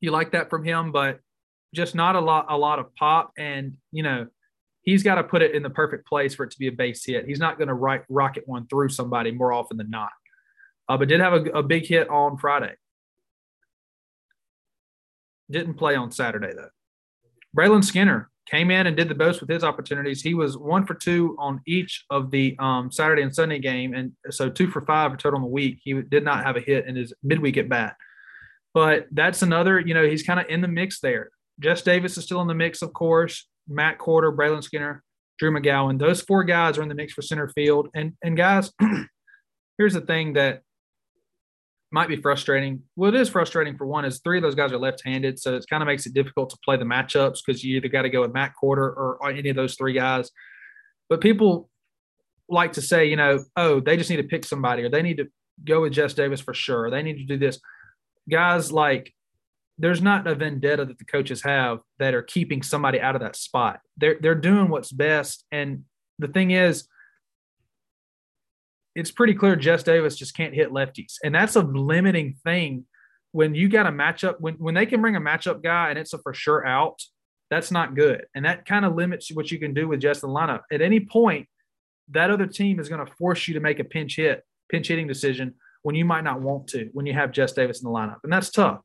You 0.00 0.10
like 0.10 0.32
that 0.32 0.50
from 0.50 0.64
him, 0.64 0.92
but 0.92 1.20
just 1.74 1.94
not 1.94 2.16
a 2.16 2.20
lot, 2.20 2.46
a 2.48 2.56
lot 2.56 2.78
of 2.78 2.94
pop. 2.94 3.32
And, 3.38 3.76
you 3.92 4.02
know, 4.02 4.26
he's 4.82 5.02
got 5.02 5.16
to 5.16 5.24
put 5.24 5.42
it 5.42 5.54
in 5.54 5.62
the 5.62 5.70
perfect 5.70 6.06
place 6.06 6.34
for 6.34 6.44
it 6.44 6.50
to 6.52 6.58
be 6.58 6.68
a 6.68 6.72
base 6.72 7.04
hit. 7.04 7.26
He's 7.26 7.38
not 7.38 7.58
going 7.58 7.68
to 7.68 7.74
right, 7.74 8.02
rocket 8.08 8.44
one 8.46 8.66
through 8.66 8.88
somebody 8.88 9.30
more 9.30 9.52
often 9.52 9.76
than 9.76 9.90
not 9.90 10.10
uh, 10.90 10.96
but 10.96 11.08
did 11.08 11.20
have 11.20 11.32
a, 11.32 11.42
a 11.50 11.62
big 11.62 11.86
hit 11.86 12.08
on 12.08 12.36
Friday. 12.36 12.74
Didn't 15.48 15.74
play 15.74 15.94
on 15.94 16.10
Saturday 16.10 16.52
though. 16.52 16.70
Braylon 17.56 17.84
Skinner 17.84 18.28
came 18.46 18.70
in 18.70 18.86
and 18.86 18.96
did 18.96 19.08
the 19.08 19.14
most 19.14 19.40
with 19.40 19.50
his 19.50 19.64
opportunities. 19.64 20.22
He 20.22 20.34
was 20.34 20.56
one 20.56 20.86
for 20.86 20.94
two 20.94 21.36
on 21.38 21.60
each 21.66 22.04
of 22.10 22.30
the 22.30 22.56
um, 22.58 22.90
Saturday 22.90 23.22
and 23.22 23.34
Sunday 23.34 23.58
game, 23.58 23.94
and 23.94 24.12
so 24.30 24.48
two 24.48 24.68
for 24.68 24.80
five 24.82 25.16
total 25.18 25.38
in 25.38 25.42
the 25.42 25.48
week. 25.48 25.80
He 25.82 25.94
did 26.02 26.24
not 26.24 26.44
have 26.44 26.56
a 26.56 26.60
hit 26.60 26.86
in 26.86 26.96
his 26.96 27.12
midweek 27.22 27.56
at 27.56 27.68
bat, 27.68 27.96
but 28.74 29.06
that's 29.12 29.42
another. 29.42 29.78
You 29.78 29.94
know, 29.94 30.06
he's 30.06 30.22
kind 30.22 30.40
of 30.40 30.46
in 30.48 30.60
the 30.60 30.68
mix 30.68 31.00
there. 31.00 31.30
Jess 31.60 31.82
Davis 31.82 32.16
is 32.16 32.24
still 32.24 32.40
in 32.40 32.48
the 32.48 32.54
mix, 32.54 32.82
of 32.82 32.92
course. 32.92 33.46
Matt 33.68 33.98
Quarter, 33.98 34.32
Braylon 34.32 34.64
Skinner, 34.64 35.02
Drew 35.38 35.52
McGowan. 35.52 35.98
Those 35.98 36.22
four 36.22 36.42
guys 36.44 36.76
are 36.76 36.82
in 36.82 36.88
the 36.88 36.94
mix 36.94 37.12
for 37.12 37.22
center 37.22 37.48
field. 37.48 37.88
And 37.94 38.14
and 38.22 38.36
guys, 38.36 38.72
here's 39.78 39.94
the 39.94 40.00
thing 40.00 40.32
that 40.34 40.62
might 41.92 42.08
be 42.08 42.16
frustrating. 42.16 42.82
Well, 42.96 43.14
it 43.14 43.20
is 43.20 43.28
frustrating 43.28 43.76
for 43.76 43.86
one, 43.86 44.04
is 44.04 44.20
three 44.20 44.38
of 44.38 44.42
those 44.42 44.54
guys 44.54 44.72
are 44.72 44.78
left-handed, 44.78 45.38
so 45.38 45.56
it 45.56 45.64
kind 45.68 45.82
of 45.82 45.86
makes 45.86 46.06
it 46.06 46.14
difficult 46.14 46.50
to 46.50 46.58
play 46.64 46.76
the 46.76 46.84
matchups 46.84 47.38
because 47.44 47.64
you 47.64 47.76
either 47.76 47.88
got 47.88 48.02
to 48.02 48.10
go 48.10 48.20
with 48.20 48.32
Matt 48.32 48.54
Quarter 48.54 48.84
or, 48.84 49.18
any 49.30 49.48
of 49.48 49.56
those 49.56 49.74
three 49.74 49.92
guys. 49.92 50.30
But 51.08 51.20
people 51.20 51.68
like 52.48 52.72
to 52.74 52.82
say, 52.82 53.06
you 53.06 53.16
know, 53.16 53.44
oh, 53.56 53.80
they 53.80 53.96
just 53.96 54.10
need 54.10 54.16
to 54.16 54.24
pick 54.24 54.44
somebody, 54.44 54.82
or 54.82 54.88
they 54.88 55.02
need 55.02 55.16
to 55.18 55.28
go 55.64 55.82
with 55.82 55.92
Jess 55.92 56.14
Davis 56.14 56.40
for 56.40 56.54
sure. 56.54 56.90
They 56.90 57.02
need 57.02 57.18
to 57.18 57.24
do 57.24 57.36
this. 57.36 57.60
Guys 58.28 58.70
like 58.70 59.12
there's 59.78 60.02
not 60.02 60.26
a 60.26 60.34
vendetta 60.34 60.84
that 60.84 60.98
the 60.98 61.04
coaches 61.06 61.42
have 61.42 61.78
that 61.98 62.14
are 62.14 62.22
keeping 62.22 62.62
somebody 62.62 63.00
out 63.00 63.16
of 63.16 63.22
that 63.22 63.34
spot. 63.34 63.80
They're 63.96 64.18
they're 64.20 64.34
doing 64.34 64.68
what's 64.68 64.92
best. 64.92 65.44
And 65.50 65.84
the 66.18 66.28
thing 66.28 66.50
is, 66.50 66.86
it's 68.94 69.10
pretty 69.10 69.34
clear 69.34 69.56
Jess 69.56 69.82
Davis 69.82 70.16
just 70.16 70.36
can't 70.36 70.54
hit 70.54 70.70
lefties. 70.70 71.14
And 71.22 71.34
that's 71.34 71.56
a 71.56 71.62
limiting 71.62 72.34
thing 72.44 72.86
when 73.32 73.54
you 73.54 73.68
got 73.68 73.86
a 73.86 73.90
matchup, 73.90 74.40
when, 74.40 74.54
when 74.54 74.74
they 74.74 74.86
can 74.86 75.00
bring 75.00 75.16
a 75.16 75.20
matchup 75.20 75.62
guy 75.62 75.90
and 75.90 75.98
it's 75.98 76.12
a 76.12 76.18
for 76.18 76.34
sure 76.34 76.66
out, 76.66 77.00
that's 77.48 77.70
not 77.70 77.94
good. 77.94 78.26
And 78.34 78.44
that 78.44 78.66
kind 78.66 78.84
of 78.84 78.94
limits 78.94 79.30
what 79.32 79.50
you 79.50 79.58
can 79.58 79.74
do 79.74 79.88
with 79.88 80.02
in 80.02 80.10
the 80.10 80.28
lineup. 80.28 80.62
At 80.72 80.82
any 80.82 81.00
point, 81.00 81.48
that 82.10 82.30
other 82.30 82.46
team 82.46 82.80
is 82.80 82.88
going 82.88 83.04
to 83.04 83.12
force 83.14 83.46
you 83.46 83.54
to 83.54 83.60
make 83.60 83.78
a 83.78 83.84
pinch 83.84 84.16
hit, 84.16 84.44
pinch 84.68 84.88
hitting 84.88 85.06
decision 85.06 85.54
when 85.82 85.94
you 85.94 86.04
might 86.04 86.24
not 86.24 86.40
want 86.40 86.66
to, 86.68 86.90
when 86.92 87.06
you 87.06 87.12
have 87.12 87.32
Jess 87.32 87.52
Davis 87.52 87.82
in 87.82 87.90
the 87.90 87.96
lineup. 87.96 88.18
And 88.24 88.32
that's 88.32 88.50
tough. 88.50 88.80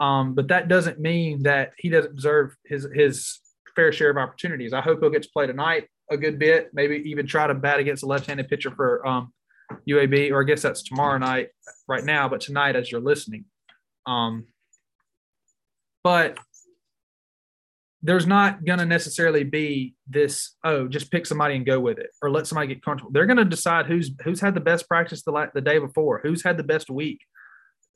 Um, 0.00 0.34
but 0.34 0.48
that 0.48 0.68
doesn't 0.68 0.98
mean 0.98 1.44
that 1.44 1.72
he 1.78 1.88
doesn't 1.88 2.16
deserve 2.16 2.56
his 2.64 2.88
his 2.92 3.38
fair 3.76 3.92
share 3.92 4.10
of 4.10 4.16
opportunities. 4.16 4.72
I 4.72 4.80
hope 4.80 5.00
he'll 5.00 5.10
get 5.10 5.22
to 5.22 5.30
play 5.32 5.46
tonight 5.46 5.88
a 6.10 6.16
good 6.16 6.38
bit, 6.38 6.70
maybe 6.72 6.96
even 7.08 7.26
try 7.26 7.46
to 7.46 7.54
bat 7.54 7.80
against 7.80 8.02
a 8.02 8.06
left-handed 8.06 8.48
pitcher 8.48 8.70
for 8.70 9.06
um, 9.06 9.32
UAB, 9.88 10.30
or 10.30 10.42
I 10.42 10.44
guess 10.44 10.62
that's 10.62 10.82
tomorrow 10.82 11.18
night 11.18 11.48
right 11.88 12.04
now, 12.04 12.28
but 12.28 12.40
tonight 12.40 12.76
as 12.76 12.90
you're 12.90 13.00
listening. 13.00 13.46
Um, 14.06 14.46
but 16.02 16.38
there's 18.04 18.26
not 18.26 18.64
going 18.66 18.78
to 18.78 18.84
necessarily 18.84 19.42
be 19.44 19.94
this 20.06 20.56
oh 20.62 20.86
just 20.86 21.10
pick 21.10 21.24
somebody 21.24 21.56
and 21.56 21.64
go 21.64 21.80
with 21.80 21.98
it 21.98 22.10
or 22.20 22.30
let 22.30 22.46
somebody 22.46 22.68
get 22.68 22.84
comfortable 22.84 23.10
they're 23.10 23.26
going 23.26 23.38
to 23.38 23.44
decide 23.44 23.86
who's 23.86 24.10
who's 24.22 24.40
had 24.40 24.54
the 24.54 24.60
best 24.60 24.86
practice 24.86 25.22
the, 25.22 25.50
the 25.54 25.60
day 25.60 25.78
before 25.78 26.20
who's 26.22 26.44
had 26.44 26.58
the 26.58 26.62
best 26.62 26.90
week 26.90 27.18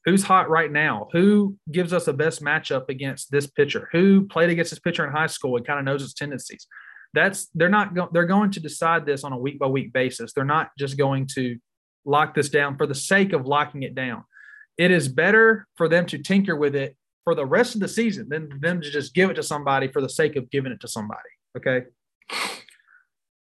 who's 0.07 0.23
hot 0.23 0.49
right 0.49 0.73
now 0.73 1.09
who 1.13 1.55
gives 1.71 1.93
us 1.93 2.07
the 2.07 2.13
best 2.13 2.43
matchup 2.43 2.89
against 2.89 3.31
this 3.31 3.47
pitcher 3.47 3.89
who 3.93 4.27
played 4.27 4.49
against 4.49 4.71
this 4.71 4.81
pitcher 4.81 5.07
in 5.07 5.13
high 5.13 5.27
school 5.27 5.57
and 5.57 5.67
kind 5.67 5.79
of 5.79 5.85
knows 5.85 6.01
his 6.01 6.15
tendencies 6.15 6.67
that's 7.15 7.49
they're 7.55 7.69
not 7.69 7.95
going 7.95 8.09
they're 8.13 8.27
going 8.27 8.51
to 8.51 8.61
decide 8.61 9.07
this 9.07 9.25
on 9.25 9.33
a 9.33 9.39
week 9.39 9.59
by 9.59 9.67
week 9.67 9.93
basis 9.93 10.33
they're 10.33 10.45
not 10.45 10.71
just 10.79 10.99
going 10.99 11.27
to 11.27 11.57
lock 12.05 12.35
this 12.35 12.49
down 12.49 12.77
for 12.77 12.87
the 12.87 12.95
sake 12.95 13.33
of 13.33 13.47
locking 13.47 13.83
it 13.83 13.95
down 13.95 14.25
it 14.77 14.91
is 14.91 15.09
better 15.09 15.67
for 15.77 15.89
them 15.89 16.07
to 16.07 16.19
tinker 16.19 16.57
with 16.57 16.75
it 16.75 16.97
for 17.25 17.35
the 17.35 17.47
rest 17.47 17.75
of 17.75 17.81
the 17.81 17.89
season 17.89 18.29
than 18.29 18.49
them 18.61 18.81
to 18.81 18.91
just 18.91 19.15
give 19.15 19.31
it 19.31 19.35
to 19.35 19.43
somebody 19.43 19.89
for 19.89 20.01
the 20.01 20.09
sake 20.09 20.37
of 20.37 20.51
giving 20.51 20.73
it 20.73 20.81
to 20.81 20.89
somebody 20.89 21.21
okay 21.57 21.87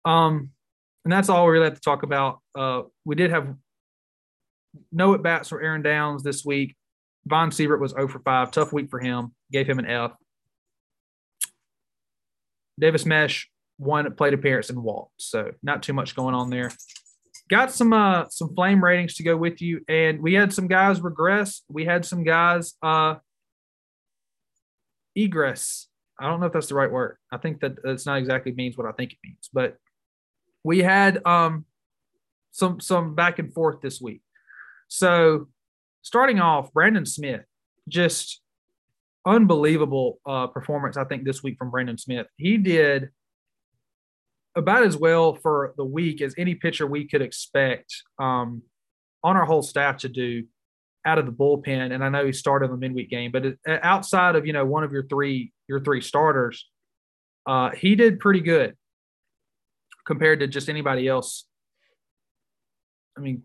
um 0.05 0.49
and 1.05 1.11
that's 1.11 1.29
all 1.29 1.45
we 1.45 1.53
really 1.53 1.65
have 1.65 1.75
to 1.75 1.81
talk 1.81 2.03
about 2.03 2.39
uh 2.55 2.81
we 3.05 3.15
did 3.15 3.31
have 3.31 3.53
no 4.91 5.13
at 5.13 5.21
bats 5.21 5.49
for 5.49 5.61
aaron 5.61 5.81
downs 5.81 6.23
this 6.23 6.43
week 6.43 6.75
Vaughn 7.25 7.51
Siebert 7.51 7.79
was 7.79 7.91
0 7.91 8.07
for 8.07 8.19
5. 8.19 8.51
Tough 8.51 8.73
week 8.73 8.89
for 8.89 8.99
him. 8.99 9.33
Gave 9.51 9.67
him 9.67 9.79
an 9.79 9.85
F. 9.85 10.11
Davis 12.79 13.05
Meche 13.05 13.45
one 13.77 14.13
plate 14.15 14.33
appearance 14.33 14.69
and 14.69 14.83
walked, 14.83 15.21
so 15.21 15.51
not 15.61 15.83
too 15.83 15.93
much 15.93 16.15
going 16.15 16.35
on 16.35 16.49
there. 16.49 16.71
Got 17.49 17.71
some 17.71 17.93
uh 17.93 18.25
some 18.29 18.53
flame 18.55 18.83
ratings 18.83 19.15
to 19.15 19.23
go 19.23 19.35
with 19.35 19.61
you, 19.61 19.81
and 19.87 20.21
we 20.21 20.33
had 20.33 20.53
some 20.53 20.67
guys 20.67 21.01
regress. 21.01 21.61
We 21.69 21.85
had 21.85 22.05
some 22.05 22.23
guys 22.23 22.73
uh 22.81 23.15
egress. 25.15 25.87
I 26.19 26.27
don't 26.27 26.39
know 26.39 26.45
if 26.45 26.53
that's 26.53 26.67
the 26.67 26.75
right 26.75 26.91
word. 26.91 27.17
I 27.31 27.37
think 27.37 27.59
that 27.61 27.77
that's 27.83 28.05
not 28.05 28.19
exactly 28.19 28.53
means 28.53 28.77
what 28.77 28.87
I 28.87 28.91
think 28.91 29.13
it 29.13 29.17
means, 29.23 29.49
but 29.51 29.77
we 30.63 30.79
had 30.79 31.25
um 31.25 31.65
some 32.51 32.79
some 32.79 33.15
back 33.15 33.39
and 33.39 33.53
forth 33.53 33.81
this 33.81 33.99
week. 33.99 34.21
So 34.87 35.47
starting 36.01 36.39
off, 36.39 36.71
Brandon 36.71 37.05
Smith 37.05 37.41
just 37.89 38.41
unbelievable 39.25 40.19
uh, 40.25 40.47
performance, 40.47 40.97
I 40.97 41.05
think, 41.05 41.23
this 41.23 41.43
week 41.43 41.57
from 41.57 41.71
Brandon 41.71 41.97
Smith. 41.97 42.27
He 42.37 42.57
did 42.57 43.09
about 44.55 44.83
as 44.83 44.95
well 44.95 45.35
for 45.35 45.73
the 45.77 45.85
week 45.85 46.21
as 46.21 46.35
any 46.37 46.55
pitcher 46.55 46.85
we 46.85 47.07
could 47.07 47.21
expect 47.21 47.93
um, 48.19 48.61
on 49.23 49.35
our 49.35 49.45
whole 49.45 49.63
staff 49.63 49.97
to 49.97 50.09
do 50.09 50.43
out 51.05 51.17
of 51.17 51.25
the 51.25 51.31
bullpen. 51.31 51.93
And 51.93 52.03
I 52.03 52.09
know 52.09 52.25
he 52.25 52.31
started 52.31 52.71
the 52.71 52.77
midweek 52.77 53.09
game, 53.09 53.31
but 53.31 53.55
outside 53.67 54.35
of 54.35 54.45
you 54.45 54.53
know 54.53 54.65
one 54.65 54.83
of 54.83 54.91
your 54.91 55.07
three 55.07 55.51
your 55.67 55.79
three 55.81 56.01
starters, 56.01 56.69
uh, 57.45 57.71
he 57.71 57.95
did 57.95 58.19
pretty 58.19 58.41
good 58.41 58.75
compared 60.05 60.39
to 60.41 60.47
just 60.47 60.69
anybody 60.69 61.07
else. 61.07 61.45
I 63.17 63.21
mean, 63.21 63.43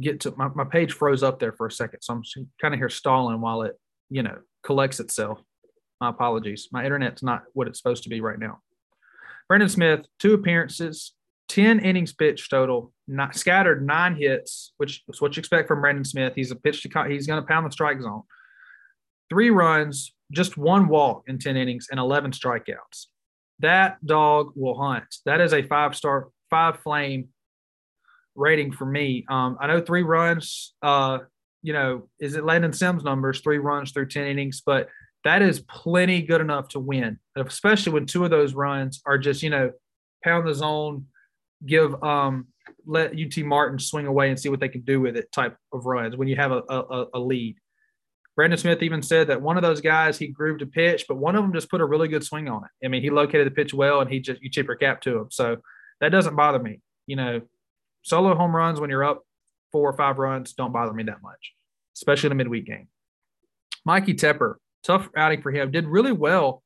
get 0.00 0.20
to 0.20 0.34
my, 0.36 0.48
my 0.48 0.64
page 0.64 0.92
froze 0.92 1.22
up 1.22 1.38
there 1.38 1.52
for 1.52 1.66
a 1.66 1.72
second, 1.72 2.00
so 2.02 2.14
I'm 2.14 2.22
kind 2.60 2.74
of 2.74 2.80
here 2.80 2.88
stalling 2.88 3.40
while 3.40 3.62
it 3.62 3.78
you 4.08 4.22
know 4.22 4.38
collects 4.66 5.00
itself. 5.00 5.40
My 6.00 6.10
apologies. 6.10 6.68
My 6.72 6.84
internet's 6.84 7.22
not 7.22 7.44
what 7.54 7.68
it's 7.68 7.78
supposed 7.78 8.02
to 8.02 8.10
be 8.10 8.20
right 8.20 8.38
now. 8.38 8.58
Brandon 9.48 9.68
Smith, 9.68 10.06
two 10.18 10.34
appearances, 10.34 11.12
10 11.48 11.78
innings 11.78 12.12
pitched 12.12 12.50
total, 12.50 12.92
not 13.06 13.36
scattered 13.36 13.86
nine 13.86 14.16
hits, 14.16 14.72
which 14.76 15.04
is 15.08 15.20
what 15.20 15.36
you 15.36 15.40
expect 15.40 15.68
from 15.68 15.80
Brandon 15.80 16.04
Smith. 16.04 16.34
He's 16.34 16.50
a 16.50 16.56
pitch 16.56 16.82
to 16.82 17.04
he's 17.08 17.26
going 17.26 17.40
to 17.40 17.46
pound 17.46 17.64
the 17.64 17.70
strike 17.70 18.02
zone. 18.02 18.22
Three 19.30 19.50
runs, 19.50 20.12
just 20.32 20.56
one 20.56 20.88
walk 20.88 21.22
in 21.28 21.38
10 21.38 21.56
innings, 21.56 21.86
and 21.90 22.00
11 22.00 22.32
strikeouts. 22.32 23.06
That 23.60 24.04
dog 24.04 24.52
will 24.56 24.76
hunt. 24.76 25.06
That 25.24 25.40
is 25.40 25.54
a 25.54 25.62
five 25.62 25.96
star, 25.96 26.28
five 26.50 26.80
flame 26.80 27.28
rating 28.34 28.72
for 28.72 28.84
me. 28.84 29.24
Um, 29.30 29.56
I 29.60 29.68
know 29.68 29.80
three 29.80 30.02
runs, 30.02 30.74
uh, 30.82 31.20
you 31.66 31.72
know, 31.72 32.08
is 32.20 32.36
it 32.36 32.44
Landon 32.44 32.72
Sims 32.72 33.02
numbers, 33.02 33.40
three 33.40 33.58
runs 33.58 33.90
through 33.90 34.06
10 34.06 34.24
innings, 34.24 34.62
but 34.64 34.88
that 35.24 35.42
is 35.42 35.58
plenty 35.58 36.22
good 36.22 36.40
enough 36.40 36.68
to 36.68 36.78
win, 36.78 37.18
especially 37.34 37.92
when 37.92 38.06
two 38.06 38.24
of 38.24 38.30
those 38.30 38.54
runs 38.54 39.02
are 39.04 39.18
just, 39.18 39.42
you 39.42 39.50
know, 39.50 39.72
pound 40.22 40.46
the 40.46 40.54
zone, 40.54 41.06
give, 41.66 42.00
um, 42.04 42.46
let 42.86 43.18
UT 43.18 43.36
Martin 43.38 43.80
swing 43.80 44.06
away 44.06 44.30
and 44.30 44.38
see 44.38 44.48
what 44.48 44.60
they 44.60 44.68
can 44.68 44.82
do 44.82 45.00
with 45.00 45.16
it 45.16 45.32
type 45.32 45.56
of 45.72 45.86
runs 45.86 46.16
when 46.16 46.28
you 46.28 46.36
have 46.36 46.52
a, 46.52 46.62
a, 46.68 47.06
a 47.14 47.18
lead. 47.18 47.56
Brandon 48.36 48.58
Smith 48.58 48.80
even 48.84 49.02
said 49.02 49.26
that 49.26 49.42
one 49.42 49.56
of 49.56 49.64
those 49.64 49.80
guys 49.80 50.16
he 50.16 50.28
grooved 50.28 50.62
a 50.62 50.66
pitch, 50.66 51.06
but 51.08 51.16
one 51.16 51.34
of 51.34 51.42
them 51.42 51.52
just 51.52 51.68
put 51.68 51.80
a 51.80 51.84
really 51.84 52.06
good 52.06 52.22
swing 52.22 52.48
on 52.48 52.62
it. 52.62 52.86
I 52.86 52.88
mean, 52.88 53.02
he 53.02 53.10
located 53.10 53.44
the 53.44 53.50
pitch 53.50 53.74
well 53.74 54.00
and 54.00 54.08
he 54.08 54.20
just 54.20 54.40
you 54.40 54.50
chip 54.50 54.68
your 54.68 54.76
cap 54.76 55.00
to 55.00 55.18
him. 55.18 55.26
So 55.32 55.56
that 56.00 56.10
doesn't 56.10 56.36
bother 56.36 56.60
me. 56.60 56.80
You 57.08 57.16
know, 57.16 57.40
solo 58.02 58.36
home 58.36 58.54
runs 58.54 58.78
when 58.78 58.88
you're 58.88 59.02
up 59.02 59.24
four 59.72 59.90
or 59.90 59.96
five 59.96 60.18
runs 60.18 60.52
don't 60.52 60.72
bother 60.72 60.92
me 60.92 61.02
that 61.04 61.22
much, 61.22 61.52
especially 61.96 62.28
in 62.28 62.32
a 62.32 62.36
midweek 62.36 62.66
game. 62.66 62.88
Mikey 63.84 64.14
Tepper, 64.14 64.54
tough 64.82 65.08
outing 65.16 65.42
for 65.42 65.50
him. 65.50 65.70
Did 65.70 65.86
really 65.86 66.12
well 66.12 66.62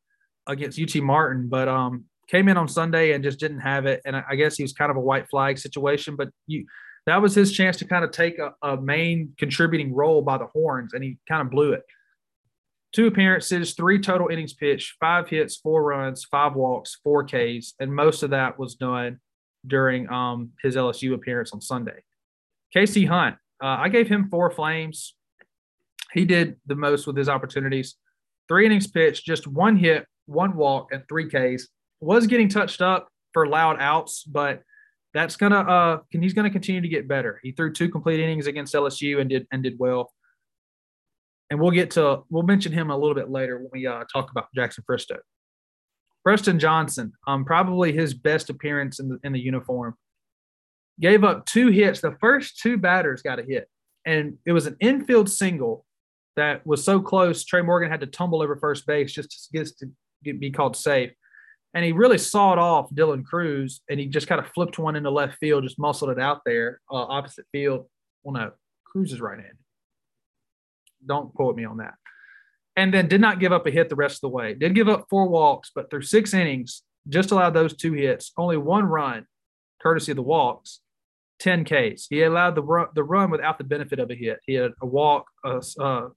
against 0.46 0.80
UT 0.80 1.02
Martin, 1.02 1.48
but 1.48 1.68
um, 1.68 2.04
came 2.28 2.48
in 2.48 2.56
on 2.56 2.68
Sunday 2.68 3.12
and 3.12 3.24
just 3.24 3.38
didn't 3.38 3.60
have 3.60 3.86
it. 3.86 4.00
And 4.04 4.16
I 4.16 4.36
guess 4.36 4.56
he 4.56 4.62
was 4.62 4.72
kind 4.72 4.90
of 4.90 4.96
a 4.96 5.00
white 5.00 5.28
flag 5.28 5.58
situation, 5.58 6.16
but 6.16 6.28
you 6.46 6.64
that 7.06 7.22
was 7.22 7.34
his 7.34 7.52
chance 7.52 7.78
to 7.78 7.86
kind 7.86 8.04
of 8.04 8.10
take 8.10 8.38
a, 8.38 8.52
a 8.62 8.80
main 8.80 9.32
contributing 9.38 9.94
role 9.94 10.22
by 10.22 10.38
the 10.38 10.46
horns, 10.46 10.92
and 10.92 11.02
he 11.02 11.18
kind 11.28 11.40
of 11.42 11.50
blew 11.50 11.72
it. 11.72 11.82
Two 12.92 13.06
appearances, 13.06 13.74
three 13.74 14.00
total 14.00 14.28
innings 14.28 14.52
pitched, 14.52 14.96
five 15.00 15.28
hits, 15.28 15.56
four 15.56 15.82
runs, 15.82 16.24
five 16.24 16.54
walks, 16.54 16.98
four 17.02 17.24
Ks, 17.24 17.74
and 17.80 17.94
most 17.94 18.22
of 18.22 18.30
that 18.30 18.58
was 18.58 18.74
done 18.74 19.18
during 19.66 20.10
um, 20.10 20.50
his 20.62 20.76
LSU 20.76 21.14
appearance 21.14 21.52
on 21.52 21.60
Sunday. 21.60 22.02
KC 22.74 23.06
Hunt, 23.06 23.36
uh, 23.62 23.76
I 23.78 23.88
gave 23.88 24.08
him 24.08 24.28
four 24.30 24.50
flames. 24.50 25.14
He 26.12 26.24
did 26.24 26.56
the 26.66 26.74
most 26.74 27.06
with 27.06 27.16
his 27.16 27.28
opportunities. 27.28 27.96
Three 28.48 28.66
innings 28.66 28.86
pitched, 28.86 29.24
just 29.24 29.46
one 29.46 29.76
hit, 29.76 30.06
one 30.26 30.56
walk, 30.56 30.88
and 30.92 31.02
three 31.08 31.28
Ks. 31.28 31.68
Was 32.00 32.26
getting 32.26 32.48
touched 32.48 32.80
up 32.80 33.08
for 33.32 33.46
loud 33.46 33.76
outs, 33.78 34.24
but 34.24 34.62
that's 35.12 35.36
gonna 35.36 35.60
uh 35.60 35.98
he's 36.10 36.32
gonna 36.32 36.50
continue 36.50 36.80
to 36.80 36.88
get 36.88 37.08
better. 37.08 37.40
He 37.42 37.52
threw 37.52 37.72
two 37.72 37.88
complete 37.88 38.20
innings 38.20 38.46
against 38.46 38.74
LSU 38.74 39.20
and 39.20 39.28
did 39.28 39.46
and 39.52 39.62
did 39.62 39.78
well. 39.78 40.12
And 41.50 41.60
we'll 41.60 41.72
get 41.72 41.90
to 41.92 42.22
we'll 42.30 42.44
mention 42.44 42.72
him 42.72 42.90
a 42.90 42.96
little 42.96 43.14
bit 43.14 43.28
later 43.28 43.58
when 43.58 43.68
we 43.72 43.86
uh, 43.86 44.04
talk 44.12 44.30
about 44.30 44.46
Jackson 44.54 44.84
Fristoe. 44.88 45.18
Preston 46.24 46.58
Johnson, 46.58 47.12
um, 47.26 47.44
probably 47.44 47.92
his 47.92 48.14
best 48.14 48.50
appearance 48.50 49.00
in 49.00 49.08
the 49.08 49.18
in 49.24 49.32
the 49.32 49.40
uniform. 49.40 49.96
Gave 51.00 51.24
up 51.24 51.46
two 51.46 51.68
hits. 51.68 52.00
The 52.00 52.16
first 52.20 52.58
two 52.60 52.76
batters 52.76 53.22
got 53.22 53.38
a 53.38 53.42
hit, 53.42 53.68
and 54.04 54.36
it 54.44 54.52
was 54.52 54.66
an 54.66 54.76
infield 54.80 55.30
single 55.30 55.84
that 56.36 56.66
was 56.66 56.84
so 56.84 57.00
close. 57.00 57.44
Trey 57.44 57.62
Morgan 57.62 57.90
had 57.90 58.00
to 58.00 58.06
tumble 58.06 58.42
over 58.42 58.56
first 58.56 58.86
base 58.86 59.12
just 59.12 59.30
to 59.30 59.58
get 59.58 59.68
to 59.78 59.90
get, 60.22 60.38
be 60.38 60.50
called 60.50 60.76
safe 60.76 61.12
and 61.74 61.84
he 61.84 61.92
really 61.92 62.18
sawed 62.18 62.58
off 62.58 62.90
Dylan 62.90 63.24
Crews, 63.24 63.80
and 63.88 64.00
he 64.00 64.06
just 64.06 64.26
kind 64.26 64.40
of 64.40 64.48
flipped 64.48 64.78
one 64.78 64.96
into 64.96 65.10
left 65.10 65.38
field, 65.38 65.64
just 65.64 65.78
muscled 65.78 66.10
it 66.10 66.18
out 66.18 66.40
there, 66.44 66.80
uh, 66.90 66.96
opposite 66.96 67.46
field. 67.52 67.86
Well, 68.22 68.34
no, 68.34 68.50
Crews 68.84 69.12
is 69.12 69.20
right-handed. 69.20 69.56
Don't 71.06 71.32
quote 71.32 71.56
me 71.56 71.64
on 71.64 71.78
that. 71.78 71.94
And 72.76 72.92
then 72.92 73.08
did 73.08 73.20
not 73.20 73.40
give 73.40 73.52
up 73.52 73.66
a 73.66 73.70
hit 73.70 73.88
the 73.88 73.96
rest 73.96 74.16
of 74.16 74.20
the 74.22 74.28
way. 74.28 74.54
Did 74.54 74.74
give 74.74 74.88
up 74.88 75.06
four 75.08 75.28
walks, 75.28 75.70
but 75.74 75.90
through 75.90 76.02
six 76.02 76.34
innings, 76.34 76.82
just 77.08 77.30
allowed 77.30 77.54
those 77.54 77.76
two 77.76 77.92
hits, 77.92 78.32
only 78.36 78.56
one 78.56 78.84
run, 78.84 79.26
courtesy 79.80 80.12
of 80.12 80.16
the 80.16 80.22
walks, 80.22 80.80
10 81.40 81.64
Ks. 81.64 82.06
He 82.08 82.22
allowed 82.22 82.54
the 82.54 82.62
run, 82.62 82.88
the 82.94 83.02
run 83.02 83.30
without 83.30 83.58
the 83.58 83.64
benefit 83.64 83.98
of 83.98 84.10
a 84.10 84.14
hit. 84.14 84.40
He 84.46 84.54
had 84.54 84.72
a 84.80 84.86
walk, 84.86 85.26
a, 85.44 85.62
a 85.80 86.08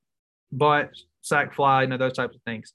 butt, 0.51 0.91
sac 1.21 1.53
fly, 1.53 1.83
you 1.83 1.88
know, 1.88 1.97
those 1.97 2.13
types 2.13 2.36
of 2.36 2.41
things. 2.43 2.73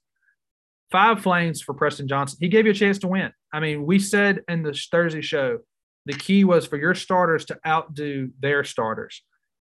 Five 0.91 1.21
flames 1.21 1.61
for 1.61 1.73
Preston 1.73 2.07
Johnson. 2.07 2.39
He 2.41 2.49
gave 2.49 2.65
you 2.65 2.71
a 2.71 2.75
chance 2.75 2.97
to 2.99 3.07
win. 3.07 3.31
I 3.53 3.59
mean, 3.59 3.85
we 3.85 3.99
said 3.99 4.41
in 4.47 4.63
the 4.63 4.73
Thursday 4.73 5.21
show, 5.21 5.59
the 6.05 6.13
key 6.13 6.43
was 6.43 6.65
for 6.65 6.77
your 6.77 6.95
starters 6.95 7.45
to 7.45 7.59
outdo 7.65 8.31
their 8.39 8.63
starters, 8.63 9.21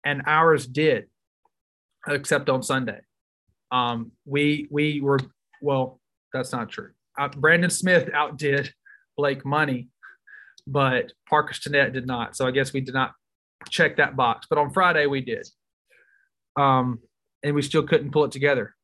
and 0.03 0.23
ours 0.25 0.65
did, 0.65 1.05
except 2.07 2.49
on 2.49 2.63
Sunday. 2.63 3.01
Um, 3.71 4.11
we 4.25 4.67
we 4.71 5.01
were 5.01 5.19
well. 5.61 5.99
That's 6.33 6.51
not 6.51 6.69
true. 6.69 6.91
Uh, 7.19 7.27
Brandon 7.27 7.69
Smith 7.69 8.09
outdid 8.13 8.73
Blake 9.15 9.45
Money, 9.45 9.89
but 10.67 11.11
Parker 11.29 11.53
Stinnett 11.53 11.93
did 11.93 12.07
not. 12.07 12.35
So 12.35 12.47
I 12.47 12.51
guess 12.51 12.73
we 12.73 12.81
did 12.81 12.93
not 12.93 13.13
check 13.69 13.97
that 13.97 14.15
box. 14.15 14.47
But 14.49 14.59
on 14.59 14.71
Friday 14.71 15.05
we 15.05 15.21
did, 15.21 15.47
um, 16.57 16.99
and 17.43 17.55
we 17.55 17.61
still 17.61 17.83
couldn't 17.83 18.11
pull 18.11 18.25
it 18.25 18.31
together. 18.31 18.75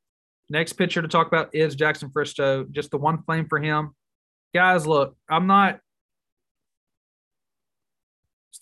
Next 0.50 0.74
pitcher 0.74 1.02
to 1.02 1.08
talk 1.08 1.28
about 1.28 1.54
is 1.54 1.76
Jackson 1.76 2.10
Fristoe. 2.10 2.70
Just 2.72 2.92
the 2.92 2.98
one 2.98 3.22
flame 3.24 3.48
for 3.48 3.60
him. 3.60 3.92
Guys, 4.54 4.88
look, 4.88 5.16
I'm 5.30 5.48
not. 5.48 5.80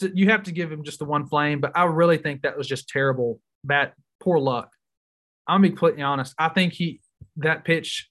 You 0.01 0.29
have 0.29 0.43
to 0.43 0.51
give 0.51 0.71
him 0.71 0.83
just 0.83 0.99
the 0.99 1.05
one 1.05 1.27
flame, 1.27 1.59
but 1.59 1.71
I 1.75 1.85
really 1.85 2.17
think 2.17 2.41
that 2.41 2.57
was 2.57 2.67
just 2.67 2.87
terrible, 2.87 3.39
bad, 3.63 3.93
poor 4.19 4.37
luck. 4.37 4.69
I'm 5.47 5.61
be 5.61 5.69
completely 5.69 6.03
honest. 6.03 6.35
I 6.37 6.49
think 6.49 6.73
he 6.73 6.99
that 7.37 7.63
pitch, 7.63 8.09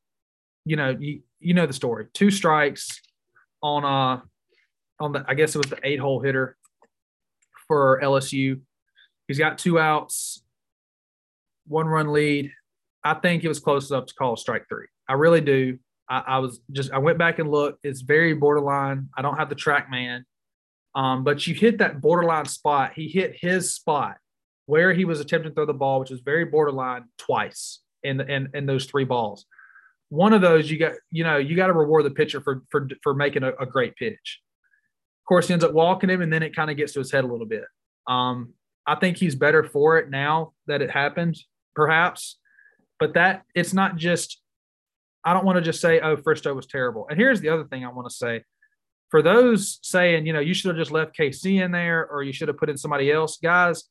you 0.65 0.77
know, 0.77 0.97
you 0.99 1.21
you 1.39 1.55
know 1.55 1.67
the 1.67 1.73
story. 1.73 2.07
Two 2.15 2.31
strikes 2.31 3.01
on 3.63 3.85
uh 3.85 4.23
on 5.01 5.13
the 5.13 5.25
I 5.27 5.35
guess 5.35 5.55
it 5.55 5.59
was 5.59 5.71
the 5.71 5.79
eight 5.83 6.01
hole 6.01 6.21
hitter 6.21 6.57
for 7.69 8.01
LSU. 8.03 8.61
He's 9.29 9.39
got 9.39 9.59
two 9.59 9.79
outs, 9.79 10.43
one 11.67 11.87
run 11.87 12.13
lead. 12.13 12.53
I 13.05 13.15
think 13.15 13.45
it 13.45 13.49
was 13.49 13.61
close 13.61 13.91
enough 13.91 14.07
to 14.07 14.15
call 14.15 14.37
strike 14.37 14.67
three. 14.69 14.87
I 15.09 15.15
really 15.15 15.41
do. 15.41 15.79
I, 16.09 16.23
I, 16.27 16.39
was 16.39 16.61
just 16.71 16.93
I 16.93 16.99
went 16.99 17.19
back 17.19 17.39
and 17.39 17.51
looked. 17.51 17.85
It's 17.85 18.01
very 18.01 18.35
borderline. 18.35 19.09
I 19.17 19.23
don't 19.23 19.37
have 19.37 19.49
the 19.49 19.55
TrackMan, 19.55 20.23
um, 20.95 21.25
but 21.25 21.47
you 21.47 21.55
hit 21.55 21.79
that 21.79 22.01
borderline 22.01 22.47
spot. 22.47 22.93
He 22.95 23.09
hit 23.09 23.37
his 23.41 23.75
spot 23.75 24.17
where 24.67 24.93
he 24.93 25.05
was 25.05 25.21
attempting 25.21 25.53
to 25.53 25.55
throw 25.55 25.67
the 25.67 25.73
ball, 25.73 26.01
which 26.01 26.11
was 26.11 26.21
very 26.21 26.45
borderline 26.45 27.05
twice 27.19 27.81
in 28.03 28.21
in, 28.21 28.49
in 28.55 28.67
those 28.67 28.87
three 28.87 29.05
balls. 29.05 29.47
One 30.09 30.33
of 30.33 30.41
those 30.41 30.71
you 30.71 30.79
got 30.79 30.93
you 31.11 31.25
know 31.25 31.37
you 31.37 31.57
got 31.57 31.69
to 31.69 31.73
reward 31.73 32.05
the 32.05 32.11
pitcher 32.11 32.41
for 32.41 32.63
for 32.71 32.89
for 33.03 33.15
making 33.15 33.43
a, 33.43 33.53
a, 33.61 33.67
great 33.67 33.97
pitch. 33.97 34.41
Of 35.27 35.29
course, 35.29 35.49
he 35.49 35.53
ends 35.53 35.65
up 35.65 35.73
walking 35.73 36.09
him, 36.09 36.23
and 36.23 36.33
then 36.33 36.43
it 36.43 36.55
kind 36.55 36.71
of 36.71 36.77
gets 36.77 36.93
to 36.93 37.01
his 37.01 37.11
head 37.11 37.25
a 37.25 37.27
little 37.27 37.47
bit. 37.47 37.65
Um, 38.07 38.55
I 38.87 38.95
think 38.95 39.17
he's 39.17 39.35
better 39.35 39.65
for 39.65 39.99
it 39.99 40.11
now 40.11 40.53
that 40.67 40.83
it 40.83 40.91
happened, 40.91 41.37
perhaps 41.75 42.39
but 42.99 43.15
that 43.15 43.43
it's 43.55 43.73
not 43.73 43.97
just 43.97 44.41
I 45.25 45.33
don't 45.33 45.45
want 45.45 45.57
to 45.57 45.63
just 45.63 45.81
say, 45.81 45.99
oh, 45.99 46.17
Fristoe 46.17 46.55
was 46.55 46.67
terrible. 46.67 47.09
And 47.11 47.19
here's 47.19 47.41
the 47.41 47.49
other 47.49 47.65
thing 47.65 47.85
I 47.85 47.91
want 47.91 48.09
to 48.09 48.15
say. 48.15 48.45
For 49.11 49.23
those 49.23 49.81
saying, 49.83 50.25
you 50.25 50.33
know, 50.33 50.39
you 50.39 50.55
should 50.55 50.69
have 50.69 50.77
just 50.77 50.93
left 50.93 51.19
KC 51.19 51.65
in 51.65 51.73
there 51.73 52.09
or 52.09 52.23
you 52.23 52.33
should 52.33 52.47
have 52.47 52.59
put 52.59 52.71
in 52.71 52.77
somebody 52.77 53.11
else, 53.11 53.37
guys, 53.43 53.85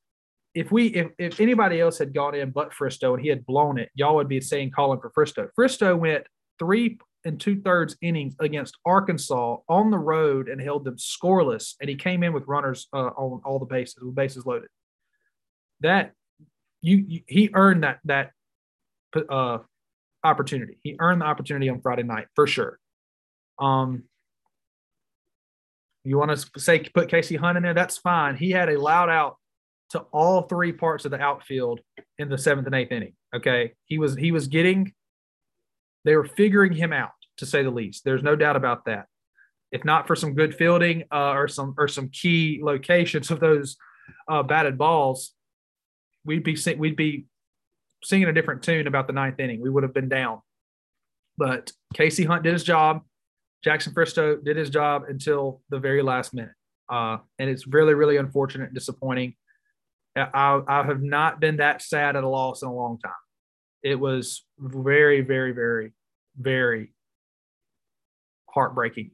if 0.53 0.71
we 0.71 0.87
if, 0.87 1.07
if 1.17 1.41
anybody 1.41 1.81
else 1.81 1.97
had 1.97 2.13
gone 2.13 2.35
in 2.35 2.51
but 2.51 2.71
Fristoe 2.71 3.15
and 3.15 3.21
he 3.21 3.27
had 3.27 3.45
blown 3.45 3.77
it, 3.77 3.89
y'all 3.95 4.15
would 4.15 4.29
be 4.29 4.39
saying 4.39 4.71
calling 4.71 4.99
for 5.01 5.11
Fristoe. 5.11 5.49
Fristoe 5.59 5.99
went 5.99 6.25
three 6.57 6.99
and 7.25 7.39
two 7.39 7.59
thirds 7.59 7.97
innings 8.01 8.35
against 8.39 8.77
Arkansas 8.85 9.57
on 9.67 9.91
the 9.91 9.97
road 9.97 10.47
and 10.47 10.61
held 10.61 10.85
them 10.85 10.97
scoreless. 10.97 11.73
And 11.81 11.89
he 11.89 11.95
came 11.95 12.23
in 12.23 12.31
with 12.33 12.47
runners 12.47 12.87
uh, 12.93 13.07
on 13.17 13.41
all 13.43 13.59
the 13.59 13.65
bases, 13.65 13.97
with 14.01 14.15
bases 14.15 14.45
loaded. 14.45 14.69
That 15.81 16.13
you, 16.81 17.03
you 17.07 17.21
he 17.27 17.49
earned 17.53 17.83
that 17.83 17.99
that 18.05 18.31
uh, 19.29 19.59
opportunity. 20.23 20.77
He 20.83 20.95
earned 20.99 21.21
the 21.21 21.25
opportunity 21.25 21.69
on 21.69 21.81
Friday 21.81 22.03
night 22.03 22.27
for 22.35 22.47
sure. 22.47 22.79
Um, 23.59 24.03
you 26.03 26.17
want 26.17 26.37
to 26.37 26.59
say 26.59 26.79
put 26.79 27.09
KC 27.09 27.37
Hunt 27.37 27.57
in 27.57 27.63
there? 27.63 27.73
That's 27.73 27.97
fine. 27.97 28.35
He 28.35 28.51
had 28.51 28.69
a 28.69 28.79
loud 28.79 29.09
out 29.09 29.37
to 29.89 29.99
all 30.11 30.43
three 30.43 30.71
parts 30.71 31.05
of 31.05 31.11
the 31.11 31.19
outfield 31.19 31.79
in 32.17 32.29
the 32.29 32.37
seventh 32.37 32.67
and 32.67 32.75
eighth 32.75 32.91
inning. 32.91 33.13
Okay, 33.35 33.73
he 33.85 33.97
was 33.97 34.15
he 34.15 34.31
was 34.31 34.47
getting. 34.47 34.93
They 36.05 36.15
were 36.15 36.25
figuring 36.25 36.73
him 36.73 36.93
out 36.93 37.11
to 37.37 37.45
say 37.45 37.63
the 37.63 37.71
least. 37.71 38.05
There's 38.05 38.23
no 38.23 38.35
doubt 38.35 38.55
about 38.55 38.85
that. 38.85 39.07
If 39.71 39.83
not 39.83 40.07
for 40.07 40.15
some 40.15 40.35
good 40.35 40.55
fielding 40.55 41.03
uh, 41.11 41.31
or 41.31 41.47
some 41.47 41.75
or 41.77 41.87
some 41.87 42.09
key 42.09 42.61
locations 42.63 43.31
of 43.31 43.39
those 43.39 43.75
uh, 44.29 44.43
batted 44.43 44.77
balls, 44.77 45.33
we'd 46.23 46.43
be 46.43 46.57
we'd 46.77 46.95
be 46.95 47.25
singing 48.03 48.29
a 48.29 48.33
different 48.33 48.63
tune 48.63 48.87
about 48.87 49.07
the 49.07 49.13
ninth 49.13 49.39
inning. 49.39 49.61
We 49.61 49.69
would 49.69 49.83
have 49.83 49.93
been 49.93 50.07
down. 50.07 50.41
But 51.37 51.71
KC 51.95 52.25
Hunt 52.25 52.43
did 52.43 52.53
his 52.53 52.63
job. 52.63 53.01
Jackson 53.63 53.93
Fristoe 53.93 54.43
did 54.43 54.55
his 54.55 54.69
job 54.69 55.03
until 55.09 55.61
the 55.69 55.79
very 55.79 56.03
last 56.03 56.33
minute. 56.33 56.53
Uh, 56.87 57.17
and 57.39 57.49
it's 57.49 57.65
really, 57.65 57.95
really 57.95 58.17
unfortunate 58.17 58.65
and 58.65 58.75
disappointing. 58.75 59.35
I, 60.15 60.61
I 60.67 60.83
have 60.83 61.01
not 61.01 61.41
been 61.41 61.57
that 61.57 61.81
sad 61.81 62.15
at 62.15 62.23
a 62.23 62.29
loss 62.29 62.61
in 62.61 62.69
a 62.69 62.73
long 62.73 62.99
time. 62.99 63.11
It 63.85 63.99
was 63.99 64.43
very, 64.57 65.21
very, 65.21 65.51
very, 65.51 65.93
very 66.35 66.91
heartbreaking. 68.49 69.11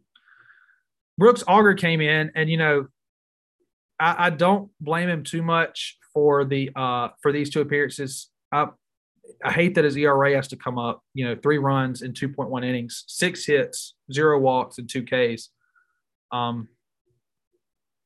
Brooks 1.18 1.44
Auger 1.46 1.74
came 1.74 2.00
in, 2.00 2.32
and 2.36 2.50
you 2.50 2.56
know, 2.56 2.88
I, 4.00 4.28
I 4.28 4.30
don't 4.30 4.72
blame 4.80 5.10
him 5.10 5.24
too 5.24 5.42
much 5.42 5.98
for 6.14 6.46
the 6.46 6.72
uh, 6.74 7.10
for 7.22 7.34
these 7.34 7.50
two 7.50 7.60
appearances. 7.60 8.30
I, 8.54 8.68
I 9.44 9.52
hate 9.52 9.76
that 9.76 9.84
his 9.84 9.98
ERA 9.98 10.36
has 10.36 10.48
to 10.48 10.56
come 10.56 10.80
up. 10.80 11.04
You 11.14 11.26
know, 11.26 11.36
three 11.36 11.58
runs 11.58 12.02
in 12.02 12.14
2.1 12.14 12.66
innings, 12.66 13.04
six 13.08 13.46
hits, 13.46 13.96
zero 14.10 14.40
walks, 14.40 14.78
and 14.78 14.90
two 14.90 15.04
Ks. 15.04 15.50
Um, 16.32 16.70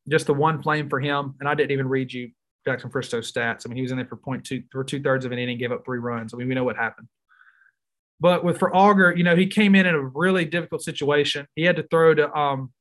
just 0.10 0.26
the 0.26 0.34
one 0.34 0.64
flame 0.64 0.90
for 0.90 1.00
him. 1.00 1.36
And 1.40 1.48
I 1.48 1.54
didn't 1.54 1.72
even 1.72 1.88
read 1.88 2.12
you 2.12 2.32
Jackson 2.68 2.90
Fristoe's 2.90 3.32
stats. 3.32 3.66
I 3.66 3.70
mean, 3.70 3.78
he 3.78 3.82
was 3.84 3.92
in 3.92 3.98
there 3.98 4.08
for 4.08 4.16
point 4.18 4.44
two 4.44 4.64
for 4.72 4.84
two 4.84 5.02
thirds 5.02 5.26
of 5.26 5.32
an 5.32 5.40
inning, 5.40 5.58
gave 5.58 5.72
up 5.72 5.86
three 5.86 6.00
runs. 6.00 6.34
I 6.34 6.38
mean, 6.38 6.48
we 6.48 6.56
know 6.56 6.64
what 6.64 6.76
happened. 6.78 7.08
But 8.20 8.44
with 8.44 8.58
for 8.60 8.76
Auger, 8.76 9.14
you 9.16 9.24
know, 9.24 9.36
he 9.36 9.48
came 9.48 9.76
in 9.76 9.86
in 9.86 9.94
a 9.96 10.02
really 10.02 10.46
difficult 10.46 10.82
situation. 10.82 11.48
He 11.56 11.64
had 11.64 11.76
to 11.76 11.84
throw 11.84 12.14
to 12.16 12.34
um 12.34 12.72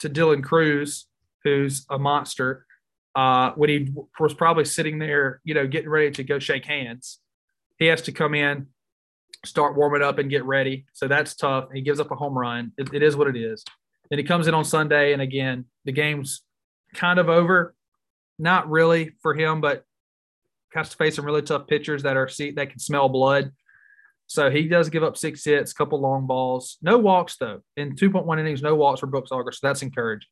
to 0.00 0.08
Dylan 0.10 0.42
Crews, 0.42 1.06
who's 1.44 1.86
a 1.90 1.98
monster. 1.98 2.66
uh, 3.14 3.52
when 3.56 3.68
he 3.70 3.92
was 4.18 4.34
probably 4.34 4.64
sitting 4.64 4.98
there, 4.98 5.40
you 5.44 5.54
know, 5.54 5.66
getting 5.66 5.88
ready 5.90 6.10
to 6.12 6.24
go 6.24 6.38
shake 6.38 6.64
hands. 6.64 7.18
He 7.78 7.86
has 7.86 8.02
to 8.02 8.12
come 8.12 8.34
in, 8.34 8.68
start 9.44 9.76
warming 9.76 10.02
up, 10.02 10.18
and 10.18 10.30
get 10.30 10.44
ready. 10.44 10.86
So 10.92 11.08
that's 11.08 11.34
tough. 11.34 11.68
He 11.74 11.80
gives 11.82 11.98
up 12.00 12.10
a 12.10 12.14
home 12.14 12.36
run. 12.38 12.72
it, 12.78 12.92
it 12.94 13.02
is 13.02 13.16
what 13.16 13.26
it 13.26 13.36
is. 13.36 13.64
Then 14.10 14.18
he 14.18 14.24
comes 14.24 14.46
in 14.48 14.54
on 14.54 14.64
Sunday, 14.64 15.12
and 15.12 15.22
again, 15.22 15.66
the 15.84 15.92
game's 15.92 16.42
kind 16.94 17.18
of 17.18 17.28
over. 17.28 17.74
Not 18.40 18.70
really 18.70 19.12
for 19.20 19.34
him, 19.34 19.60
but 19.60 19.84
has 20.72 20.88
to 20.88 20.96
face 20.96 21.16
some 21.16 21.26
really 21.26 21.42
tough 21.42 21.66
pitchers 21.66 22.04
that 22.04 22.16
are 22.16 22.28
see 22.28 22.52
that 22.52 22.70
can 22.70 22.78
smell 22.78 23.08
blood. 23.08 23.52
So 24.26 24.50
he 24.50 24.66
does 24.68 24.88
give 24.88 25.02
up 25.02 25.16
six 25.16 25.44
hits, 25.44 25.72
a 25.72 25.74
couple 25.74 26.00
long 26.00 26.26
balls, 26.26 26.78
no 26.80 26.98
walks 26.98 27.36
though. 27.36 27.60
In 27.76 27.96
2.1 27.96 28.40
innings, 28.40 28.62
no 28.62 28.76
walks 28.76 29.00
for 29.00 29.06
Brooks 29.06 29.30
Auger, 29.30 29.52
so 29.52 29.66
that's 29.66 29.82
encouraging. 29.82 30.28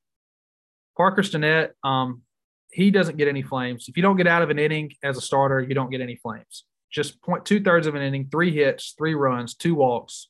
Parker 0.97 1.23
Stinnett, 1.23 1.71
um, 1.85 2.23
he 2.71 2.91
doesn't 2.91 3.19
get 3.19 3.29
any 3.29 3.43
flames. 3.43 3.87
If 3.89 3.97
you 3.97 4.03
don't 4.03 4.17
get 4.17 4.27
out 4.27 4.43
of 4.43 4.51
an 4.51 4.59
inning 4.59 4.93
as 5.03 5.19
a 5.19 5.21
starter, 5.21 5.61
you 5.61 5.75
don't 5.75 5.91
get 5.91 6.01
any 6.01 6.17
flames. 6.17 6.65
Just 6.91 7.21
point 7.23 7.45
two 7.45 7.61
thirds 7.61 7.87
of 7.87 7.95
an 7.95 8.03
inning, 8.03 8.29
three 8.31 8.55
hits, 8.55 8.95
three 8.97 9.15
runs, 9.15 9.55
two 9.55 9.75
walks, 9.75 10.29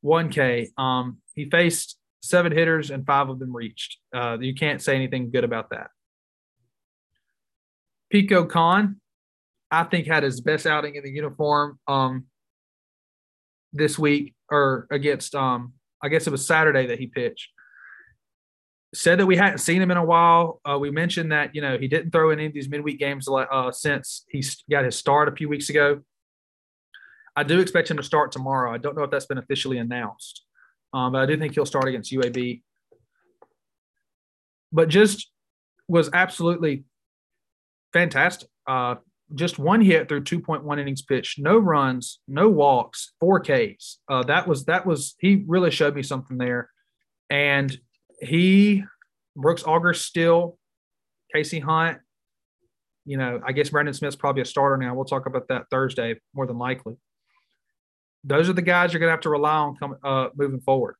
one 0.00 0.30
K. 0.30 0.70
Um, 0.78 1.18
he 1.34 1.50
faced 1.50 1.98
seven 2.22 2.52
hitters 2.52 2.90
and 2.90 3.04
five 3.04 3.28
of 3.28 3.38
them 3.38 3.54
reached. 3.54 3.98
Uh, 4.14 4.38
you 4.40 4.54
can't 4.54 4.80
say 4.80 4.94
anything 4.94 5.30
good 5.30 5.44
about 5.44 5.70
that. 5.70 5.90
Pico 8.10 8.46
Kohn, 8.46 9.00
I 9.70 9.84
think, 9.84 10.06
had 10.06 10.22
his 10.22 10.40
best 10.40 10.66
outing 10.66 10.94
in 10.94 11.02
the 11.02 11.10
uniform 11.10 11.78
um, 11.88 12.26
this 13.72 13.98
week 13.98 14.34
or 14.50 14.86
against, 14.90 15.34
um, 15.34 15.74
I 16.02 16.08
guess 16.08 16.26
it 16.26 16.30
was 16.30 16.46
Saturday 16.46 16.86
that 16.86 16.98
he 16.98 17.06
pitched 17.06 17.50
said 18.96 19.18
that 19.18 19.26
we 19.26 19.36
hadn't 19.36 19.58
seen 19.58 19.82
him 19.82 19.90
in 19.90 19.96
a 19.96 20.04
while. 20.04 20.60
Uh, 20.64 20.78
we 20.78 20.90
mentioned 20.90 21.32
that 21.32 21.54
you 21.54 21.60
know 21.60 21.78
he 21.78 21.88
didn't 21.88 22.10
throw 22.10 22.30
in 22.30 22.38
any 22.38 22.46
of 22.46 22.54
these 22.54 22.68
midweek 22.68 22.98
games 22.98 23.28
uh, 23.28 23.70
since 23.70 24.24
he 24.28 24.42
got 24.70 24.84
his 24.84 24.96
start 24.96 25.28
a 25.28 25.32
few 25.32 25.48
weeks 25.48 25.68
ago. 25.68 26.00
I 27.34 27.42
do 27.42 27.60
expect 27.60 27.90
him 27.90 27.98
to 27.98 28.02
start 28.02 28.32
tomorrow. 28.32 28.72
I 28.72 28.78
don't 28.78 28.96
know 28.96 29.02
if 29.02 29.10
that's 29.10 29.26
been 29.26 29.38
officially 29.38 29.78
announced, 29.78 30.44
um, 30.94 31.12
but 31.12 31.20
I 31.20 31.26
do 31.26 31.36
think 31.36 31.54
he'll 31.54 31.66
start 31.66 31.86
against 31.88 32.12
UAB. 32.12 32.62
But 34.72 34.88
just 34.88 35.30
was 35.88 36.08
absolutely 36.12 36.84
fantastic. 37.96 38.48
Uh, 38.66 38.96
just 39.34 39.58
one 39.58 39.80
hit 39.80 40.08
through 40.08 40.22
2.1 40.22 40.78
innings 40.78 41.02
pitched, 41.02 41.38
no 41.38 41.58
runs, 41.58 42.20
no 42.28 42.48
walks, 42.48 43.12
four 43.18 43.40
Ks. 43.40 43.98
Uh, 44.08 44.22
that 44.24 44.46
was 44.46 44.66
that 44.66 44.86
was 44.86 45.16
he 45.18 45.44
really 45.46 45.70
showed 45.70 45.94
me 45.94 46.02
something 46.02 46.36
there, 46.36 46.70
and 47.30 47.76
he, 48.20 48.84
Brooks 49.34 49.64
Auger 49.64 49.94
still, 49.94 50.58
KC 51.34 51.62
Hunt, 51.62 51.98
you 53.04 53.16
know, 53.16 53.40
I 53.44 53.52
guess 53.52 53.70
Brandon 53.70 53.94
Smith's 53.94 54.16
probably 54.16 54.42
a 54.42 54.44
starter 54.44 54.76
now. 54.76 54.94
We'll 54.94 55.04
talk 55.04 55.26
about 55.26 55.48
that 55.48 55.64
Thursday 55.70 56.16
more 56.34 56.46
than 56.46 56.58
likely. 56.58 56.96
Those 58.24 58.48
are 58.48 58.52
the 58.52 58.62
guys 58.62 58.92
you're 58.92 59.00
going 59.00 59.08
to 59.08 59.12
have 59.12 59.20
to 59.20 59.30
rely 59.30 59.56
on 59.56 59.76
come, 59.76 59.96
uh, 60.04 60.28
moving 60.36 60.60
forward. 60.60 60.96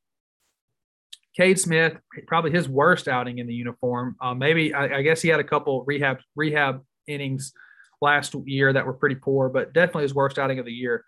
Cade 1.37 1.59
Smith, 1.59 1.93
probably 2.25 2.49
his 2.49 2.67
worst 2.67 3.07
outing 3.07 3.37
in 3.37 3.45
the 3.45 3.53
uniform. 3.53 4.15
Uh, 4.19 4.33
maybe 4.33 4.73
I, 4.73 4.97
I, 4.97 5.01
guess 5.03 5.21
he 5.21 5.29
had 5.29 5.39
a 5.39 5.43
couple 5.43 5.83
rehab 5.85 6.17
rehab 6.35 6.81
innings 7.05 7.53
last 8.01 8.33
year 8.45 8.73
that 8.73 8.87
were 8.87 8.93
pretty 8.93 9.15
poor, 9.15 9.47
but 9.47 9.71
definitely 9.71 10.03
his 10.03 10.15
worst 10.15 10.39
outing 10.39 10.57
of 10.57 10.65
the 10.65 10.73
year. 10.73 11.05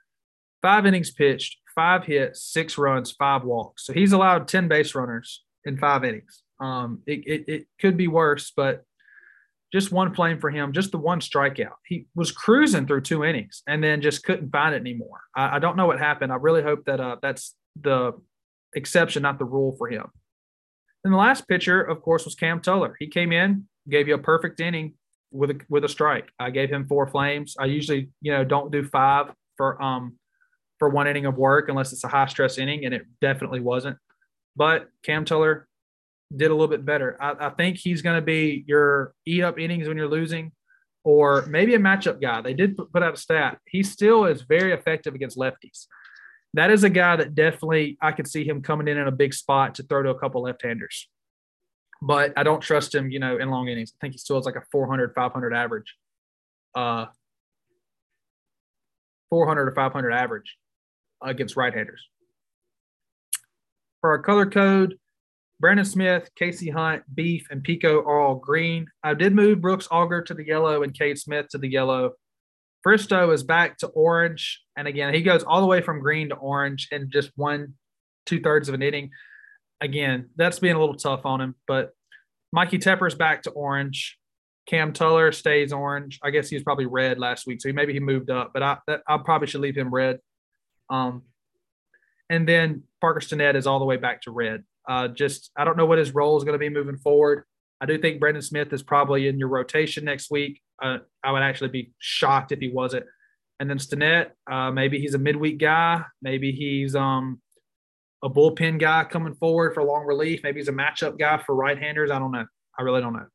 Five 0.61 0.85
innings 0.85 1.09
pitched, 1.09 1.57
five 1.73 2.05
hits, 2.05 2.43
six 2.43 2.77
runs, 2.77 3.11
five 3.11 3.43
walks. 3.43 3.87
So 3.87 3.93
he's 3.93 4.11
allowed 4.11 4.47
ten 4.47 4.67
base 4.67 4.93
runners 4.93 5.43
in 5.65 5.77
five 5.79 6.03
innings. 6.03 6.43
Um, 6.59 7.01
it, 7.07 7.23
it, 7.25 7.49
it 7.49 7.67
could 7.81 7.97
be 7.97 8.07
worse, 8.07 8.51
but 8.55 8.83
just 9.73 9.91
one 9.91 10.13
flame 10.13 10.39
for 10.39 10.51
him, 10.51 10.73
just 10.73 10.91
the 10.91 10.97
one 10.99 11.21
strikeout. 11.21 11.77
He 11.87 12.05
was 12.13 12.31
cruising 12.31 12.85
through 12.85 13.01
two 13.01 13.23
innings 13.23 13.63
and 13.67 13.83
then 13.83 14.01
just 14.01 14.23
couldn't 14.23 14.51
find 14.51 14.75
it 14.75 14.79
anymore. 14.79 15.21
I, 15.35 15.55
I 15.55 15.59
don't 15.59 15.77
know 15.77 15.87
what 15.87 15.99
happened. 15.99 16.31
I 16.31 16.35
really 16.35 16.61
hope 16.61 16.85
that 16.85 16.99
uh, 16.99 17.17
that's 17.21 17.55
the 17.79 18.13
exception, 18.75 19.23
not 19.23 19.39
the 19.39 19.45
rule 19.45 19.75
for 19.77 19.87
him. 19.87 20.05
And 21.03 21.13
the 21.13 21.17
last 21.17 21.47
pitcher, 21.47 21.81
of 21.81 22.01
course, 22.01 22.25
was 22.25 22.35
Cam 22.35 22.59
Tullar. 22.59 22.95
He 22.99 23.07
came 23.07 23.31
in, 23.31 23.67
gave 23.89 24.07
you 24.07 24.15
a 24.15 24.19
perfect 24.19 24.59
inning 24.59 24.93
with 25.31 25.51
a 25.51 25.61
with 25.69 25.85
a 25.85 25.89
strike. 25.89 26.29
I 26.39 26.49
gave 26.49 26.69
him 26.69 26.87
four 26.87 27.07
flames. 27.07 27.55
I 27.59 27.65
usually, 27.65 28.09
you 28.21 28.31
know, 28.31 28.43
don't 28.43 28.71
do 28.71 28.83
five 28.83 29.31
for 29.57 29.81
um 29.81 30.17
for 30.77 30.89
one 30.89 31.07
inning 31.07 31.25
of 31.25 31.37
work 31.37 31.69
unless 31.69 31.93
it's 31.93 32.03
a 32.03 32.07
high 32.07 32.27
stress 32.27 32.57
inning, 32.57 32.85
and 32.85 32.93
it 32.93 33.05
definitely 33.21 33.59
wasn't. 33.59 33.97
But 34.55 34.89
Cam 35.03 35.25
Tullar 35.25 35.67
did 36.35 36.51
a 36.51 36.53
little 36.53 36.67
bit 36.67 36.85
better. 36.85 37.17
I, 37.21 37.47
I 37.47 37.49
think 37.49 37.77
he's 37.77 38.01
going 38.01 38.15
to 38.15 38.25
be 38.25 38.63
your 38.67 39.13
eat 39.25 39.43
up 39.43 39.59
innings 39.59 39.87
when 39.87 39.97
you're 39.97 40.07
losing, 40.07 40.51
or 41.03 41.45
maybe 41.47 41.75
a 41.75 41.79
matchup 41.79 42.21
guy. 42.21 42.41
They 42.41 42.53
did 42.53 42.77
put 42.77 43.03
out 43.03 43.13
a 43.13 43.17
stat. 43.17 43.59
He 43.67 43.83
still 43.83 44.25
is 44.25 44.41
very 44.41 44.73
effective 44.73 45.15
against 45.15 45.37
lefties. 45.37 45.87
That 46.55 46.71
is 46.71 46.83
a 46.83 46.89
guy 46.89 47.15
that 47.15 47.35
definitely 47.35 47.97
I 48.01 48.11
could 48.11 48.27
see 48.27 48.43
him 48.43 48.61
coming 48.61 48.87
in 48.87 48.97
in 48.97 49.07
a 49.07 49.11
big 49.11 49.33
spot 49.33 49.75
to 49.75 49.83
throw 49.83 50.03
to 50.03 50.09
a 50.09 50.19
couple 50.19 50.41
left-handers. 50.41 51.07
But 52.01 52.33
I 52.37 52.43
don't 52.43 52.61
trust 52.61 52.95
him, 52.95 53.11
you 53.11 53.19
know, 53.19 53.37
in 53.37 53.49
long 53.49 53.67
innings. 53.67 53.93
I 53.93 53.97
think 54.01 54.13
he 54.13 54.17
still 54.17 54.37
has 54.37 54.45
like 54.45 54.55
a 54.55 54.63
400, 54.71 55.13
500 55.13 55.53
average. 55.53 55.95
Uh, 56.73 57.07
400 59.29 59.67
or 59.67 59.75
500 59.75 60.11
average 60.11 60.57
against 61.21 61.55
right-handers. 61.55 62.07
For 64.01 64.11
our 64.11 64.19
color 64.19 64.45
code, 64.45 64.97
Brandon 65.59 65.85
Smith, 65.85 66.29
KC 66.39 66.71
Hunt, 66.71 67.03
Beef, 67.13 67.47
and 67.51 67.61
Pico 67.61 67.99
are 67.99 68.19
all 68.19 68.35
green. 68.35 68.87
I 69.03 69.13
did 69.13 69.35
move 69.35 69.59
Brooks 69.59 69.89
Auger 69.91 70.21
to 70.21 70.33
the 70.33 70.45
yellow 70.45 70.83
and 70.83 70.97
Cade 70.97 71.19
Smith 71.19 71.49
to 71.49 71.57
the 71.57 71.67
yellow. 71.67 72.13
Fristoe 72.85 73.33
is 73.33 73.43
back 73.43 73.77
to 73.79 73.87
orange. 73.87 74.61
And 74.77 74.87
again, 74.87 75.13
he 75.13 75.21
goes 75.21 75.43
all 75.43 75.61
the 75.61 75.67
way 75.67 75.81
from 75.81 75.99
green 75.99 76.29
to 76.29 76.35
orange 76.35 76.87
in 76.91 77.09
just 77.11 77.31
one, 77.35 77.73
two 78.25 78.39
thirds 78.39 78.69
of 78.69 78.75
an 78.75 78.81
inning. 78.81 79.11
Again, 79.81 80.29
that's 80.35 80.59
being 80.59 80.75
a 80.75 80.79
little 80.79 80.95
tough 80.95 81.25
on 81.25 81.41
him. 81.41 81.55
But 81.67 81.91
Mikey 82.51 82.79
Tepper's 82.79 83.15
back 83.15 83.43
to 83.43 83.51
orange. 83.51 84.17
Cam 84.65 84.93
Tullar 84.93 85.31
stays 85.31 85.73
orange. 85.73 86.19
I 86.23 86.29
guess 86.29 86.49
he 86.49 86.55
was 86.55 86.63
probably 86.63 86.85
red 86.85 87.17
last 87.17 87.47
week, 87.47 87.59
so 87.61 87.71
maybe 87.73 87.93
he 87.93 87.99
moved 87.99 88.29
up. 88.29 88.51
But 88.53 88.63
I, 88.63 88.77
that, 88.87 89.01
I 89.07 89.17
probably 89.17 89.47
should 89.47 89.61
leave 89.61 89.75
him 89.75 89.93
red. 89.93 90.19
Um, 90.89 91.23
and 92.29 92.47
then 92.47 92.83
Parker 93.01 93.19
Stinnett 93.19 93.55
is 93.55 93.65
all 93.65 93.79
the 93.79 93.85
way 93.85 93.97
back 93.97 94.21
to 94.23 94.31
red. 94.31 94.63
Uh, 94.87 95.07
just 95.07 95.51
I 95.57 95.65
don't 95.65 95.77
know 95.77 95.85
what 95.85 95.97
his 95.97 96.13
role 96.13 96.37
is 96.37 96.43
going 96.43 96.53
to 96.53 96.59
be 96.59 96.69
moving 96.69 96.97
forward. 96.97 97.45
I 97.81 97.85
do 97.85 97.97
think 97.97 98.19
Brandon 98.19 98.41
Smith 98.41 98.71
is 98.73 98.83
probably 98.83 99.27
in 99.27 99.39
your 99.39 99.47
rotation 99.47 100.05
next 100.05 100.29
week. 100.29 100.61
Uh, 100.81 100.99
I 101.23 101.31
would 101.31 101.41
actually 101.41 101.69
be 101.69 101.91
shocked 101.99 102.51
if 102.51 102.59
he 102.59 102.69
wasn't. 102.69 103.05
And 103.59 103.69
then 103.69 103.77
Stinnett, 103.77 104.31
uh, 104.49 104.71
maybe 104.71 104.99
he's 104.99 105.13
a 105.13 105.17
midweek 105.17 105.59
guy. 105.59 106.03
Maybe 106.21 106.51
he's 106.51 106.95
um, 106.95 107.41
a 108.23 108.29
bullpen 108.29 108.79
guy 108.79 109.03
coming 109.03 109.35
forward 109.35 109.73
for 109.73 109.83
long 109.83 110.05
relief. 110.05 110.41
Maybe 110.43 110.59
he's 110.59 110.69
a 110.69 110.73
matchup 110.73 111.19
guy 111.19 111.41
for 111.45 111.55
right-handers. 111.55 112.09
I 112.09 112.19
don't 112.19 112.31
know. 112.31 112.45
I 112.77 112.81
really 112.81 113.01
don't 113.01 113.13
know. 113.13 113.27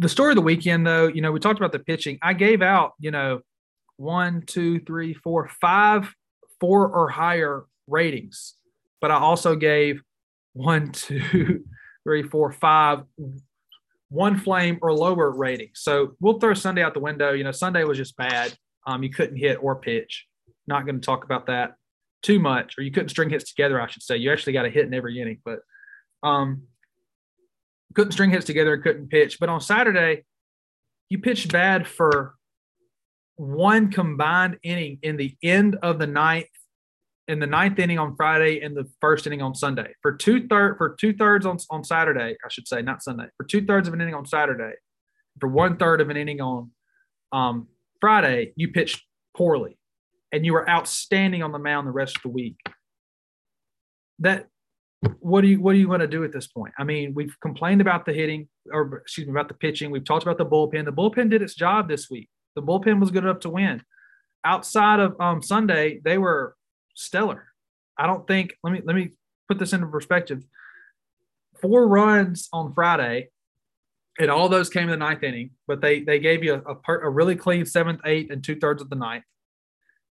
The 0.00 0.08
story 0.08 0.32
of 0.32 0.36
the 0.36 0.42
weekend, 0.42 0.86
though, 0.86 1.06
you 1.06 1.22
know, 1.22 1.32
we 1.32 1.40
talked 1.40 1.58
about 1.58 1.72
the 1.72 1.78
pitching. 1.78 2.18
I 2.20 2.34
gave 2.34 2.62
out, 2.62 2.92
you 2.98 3.10
know, 3.10 3.40
one, 3.96 4.42
two, 4.42 4.80
three, 4.80 5.14
four, 5.14 5.48
five, 5.60 6.12
four 6.60 6.88
or 6.88 7.08
higher 7.08 7.64
ratings. 7.86 8.54
But 9.00 9.12
I 9.12 9.18
also 9.18 9.54
gave 9.54 10.02
one, 10.52 10.92
two, 10.92 11.64
three, 12.02 12.22
four, 12.22 12.52
five, 12.52 13.04
one 14.14 14.38
flame 14.38 14.78
or 14.80 14.92
lower 14.92 15.30
rating. 15.30 15.70
So 15.74 16.14
we'll 16.20 16.38
throw 16.38 16.54
Sunday 16.54 16.82
out 16.82 16.94
the 16.94 17.00
window. 17.00 17.32
You 17.32 17.44
know, 17.44 17.52
Sunday 17.52 17.84
was 17.84 17.98
just 17.98 18.16
bad. 18.16 18.56
Um, 18.86 19.02
you 19.02 19.10
couldn't 19.10 19.36
hit 19.36 19.58
or 19.60 19.76
pitch. 19.76 20.26
Not 20.66 20.86
going 20.86 21.00
to 21.00 21.04
talk 21.04 21.24
about 21.24 21.46
that 21.46 21.74
too 22.22 22.38
much, 22.38 22.78
or 22.78 22.82
you 22.82 22.90
couldn't 22.90 23.10
string 23.10 23.28
hits 23.28 23.50
together, 23.50 23.80
I 23.80 23.88
should 23.88 24.02
say. 24.02 24.16
You 24.16 24.32
actually 24.32 24.54
got 24.54 24.66
a 24.66 24.70
hit 24.70 24.86
in 24.86 24.94
every 24.94 25.20
inning, 25.20 25.40
but 25.44 25.60
um, 26.22 26.62
couldn't 27.94 28.12
string 28.12 28.30
hits 28.30 28.44
together 28.44 28.78
couldn't 28.78 29.08
pitch. 29.08 29.38
But 29.40 29.48
on 29.48 29.60
Saturday, 29.60 30.24
you 31.08 31.18
pitched 31.18 31.52
bad 31.52 31.86
for 31.86 32.34
one 33.36 33.90
combined 33.90 34.58
inning 34.62 34.98
in 35.02 35.16
the 35.16 35.36
end 35.42 35.76
of 35.82 35.98
the 35.98 36.06
ninth, 36.06 36.46
in 37.28 37.38
the 37.38 37.46
ninth 37.46 37.78
inning 37.78 37.98
on 37.98 38.16
Friday, 38.16 38.60
and 38.60 38.76
the 38.76 38.84
first 39.00 39.26
inning 39.26 39.42
on 39.42 39.54
Sunday. 39.54 39.94
For 40.02 40.12
two 40.12 40.46
third 40.46 40.76
for 40.76 40.96
two 40.98 41.14
thirds 41.14 41.46
on, 41.46 41.58
on 41.70 41.84
Saturday, 41.84 42.36
I 42.44 42.48
should 42.48 42.68
say, 42.68 42.82
not 42.82 43.02
Sunday. 43.02 43.26
For 43.36 43.44
two 43.44 43.64
thirds 43.64 43.88
of 43.88 43.94
an 43.94 44.00
inning 44.00 44.14
on 44.14 44.26
Saturday, 44.26 44.74
for 45.40 45.48
one 45.48 45.76
third 45.76 46.00
of 46.00 46.10
an 46.10 46.16
inning 46.16 46.40
on 46.40 46.70
um, 47.32 47.68
Friday, 48.00 48.52
you 48.56 48.68
pitched 48.68 49.02
poorly, 49.36 49.78
and 50.32 50.44
you 50.44 50.52
were 50.52 50.68
outstanding 50.68 51.42
on 51.42 51.52
the 51.52 51.58
mound 51.58 51.86
the 51.86 51.92
rest 51.92 52.16
of 52.16 52.22
the 52.22 52.28
week. 52.28 52.56
That 54.18 54.46
what 55.20 55.40
do 55.40 55.48
you 55.48 55.60
what 55.60 55.74
are 55.74 55.78
you 55.78 55.86
going 55.86 56.00
to 56.00 56.06
do 56.06 56.24
at 56.24 56.32
this 56.32 56.46
point? 56.46 56.74
I 56.78 56.84
mean, 56.84 57.14
we've 57.14 57.34
complained 57.40 57.80
about 57.80 58.04
the 58.04 58.12
hitting, 58.12 58.48
or 58.70 58.98
excuse 58.98 59.26
me, 59.26 59.32
about 59.32 59.48
the 59.48 59.54
pitching. 59.54 59.90
We've 59.90 60.04
talked 60.04 60.22
about 60.22 60.38
the 60.38 60.46
bullpen. 60.46 60.84
The 60.84 60.92
bullpen 60.92 61.30
did 61.30 61.42
its 61.42 61.54
job 61.54 61.88
this 61.88 62.10
week. 62.10 62.28
The 62.54 62.62
bullpen 62.62 63.00
was 63.00 63.10
good 63.10 63.24
enough 63.24 63.40
to 63.40 63.50
win. 63.50 63.82
Outside 64.44 65.00
of 65.00 65.18
um, 65.20 65.42
Sunday, 65.42 66.00
they 66.04 66.18
were 66.18 66.54
stellar. 66.94 67.48
I 67.98 68.06
don't 68.06 68.26
think. 68.26 68.54
Let 68.62 68.72
me 68.72 68.80
let 68.84 68.96
me 68.96 69.10
put 69.48 69.58
this 69.58 69.72
into 69.72 69.86
perspective. 69.86 70.42
four 71.60 71.86
runs 71.88 72.48
on 72.52 72.74
Friday, 72.74 73.28
and 74.18 74.30
all 74.30 74.48
those 74.48 74.68
came 74.68 74.84
in 74.84 74.90
the 74.90 74.96
ninth 74.96 75.22
inning. 75.22 75.50
But 75.66 75.80
they 75.80 76.00
they 76.00 76.18
gave 76.18 76.42
you 76.44 76.54
a, 76.54 76.72
a, 76.72 76.98
a 76.98 77.10
really 77.10 77.36
clean 77.36 77.64
seventh, 77.66 78.00
eighth, 78.04 78.30
and 78.30 78.42
two 78.42 78.56
thirds 78.56 78.82
of 78.82 78.90
the 78.90 78.96
ninth, 78.96 79.24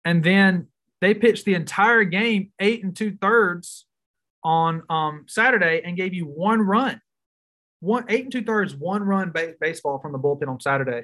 and 0.05 0.23
then 0.23 0.67
they 1.01 1.13
pitched 1.13 1.45
the 1.45 1.53
entire 1.53 2.03
game 2.03 2.51
eight 2.59 2.83
and 2.83 2.95
two 2.95 3.17
thirds 3.21 3.85
on 4.43 4.81
um, 4.89 5.25
Saturday 5.27 5.81
and 5.83 5.95
gave 5.95 6.13
you 6.13 6.25
one 6.25 6.61
run, 6.61 6.99
one 7.79 8.05
eight 8.09 8.23
and 8.23 8.31
two 8.31 8.43
thirds, 8.43 8.75
one 8.75 9.03
run 9.03 9.31
ba- 9.31 9.53
baseball 9.59 9.99
from 9.99 10.11
the 10.11 10.19
bullpen 10.19 10.47
on 10.47 10.59
Saturday. 10.59 11.03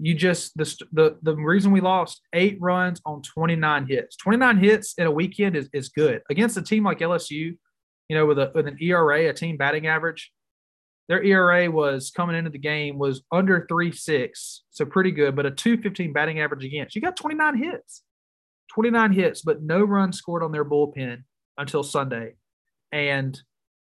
You 0.00 0.14
just 0.14 0.56
the, 0.56 0.64
the 0.92 1.18
the 1.22 1.34
reason 1.34 1.72
we 1.72 1.80
lost 1.80 2.22
eight 2.32 2.56
runs 2.60 3.00
on 3.04 3.22
29 3.22 3.86
hits. 3.86 4.16
29 4.16 4.58
hits 4.58 4.94
in 4.96 5.06
a 5.06 5.10
weekend 5.10 5.56
is, 5.56 5.68
is 5.72 5.88
good 5.88 6.22
against 6.30 6.56
a 6.56 6.62
team 6.62 6.84
like 6.84 7.00
LSU. 7.00 7.56
You 8.08 8.16
know, 8.16 8.26
with 8.26 8.38
a 8.38 8.50
with 8.54 8.66
an 8.66 8.78
ERA, 8.80 9.28
a 9.28 9.32
team 9.32 9.56
batting 9.56 9.86
average, 9.86 10.32
their 11.08 11.22
ERA 11.22 11.70
was 11.70 12.10
coming 12.10 12.36
into 12.36 12.50
the 12.50 12.58
game 12.58 12.98
was 12.98 13.22
under 13.30 13.66
three 13.68 13.92
six, 13.92 14.62
so 14.70 14.84
pretty 14.84 15.10
good, 15.10 15.36
but 15.36 15.46
a 15.46 15.50
215 15.50 16.12
batting 16.12 16.40
average 16.40 16.64
against. 16.64 16.94
You 16.94 17.02
got 17.02 17.16
29 17.16 17.56
hits. 17.58 18.02
29 18.72 19.12
hits, 19.12 19.42
but 19.42 19.62
no 19.62 19.82
runs 19.82 20.16
scored 20.16 20.42
on 20.42 20.52
their 20.52 20.64
bullpen 20.64 21.24
until 21.58 21.82
Sunday 21.82 22.34
and 22.92 23.40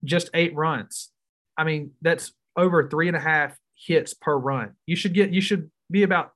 just 0.04 0.30
eight 0.34 0.54
runs. 0.54 1.10
I 1.56 1.64
mean, 1.64 1.92
that's 2.02 2.32
over 2.56 2.88
three 2.88 3.08
and 3.08 3.16
a 3.16 3.20
half 3.20 3.56
hits 3.74 4.14
per 4.14 4.36
run. 4.36 4.72
You 4.84 4.96
should 4.96 5.14
get, 5.14 5.32
you 5.32 5.40
should 5.40 5.70
be 5.90 6.02
about 6.02 6.30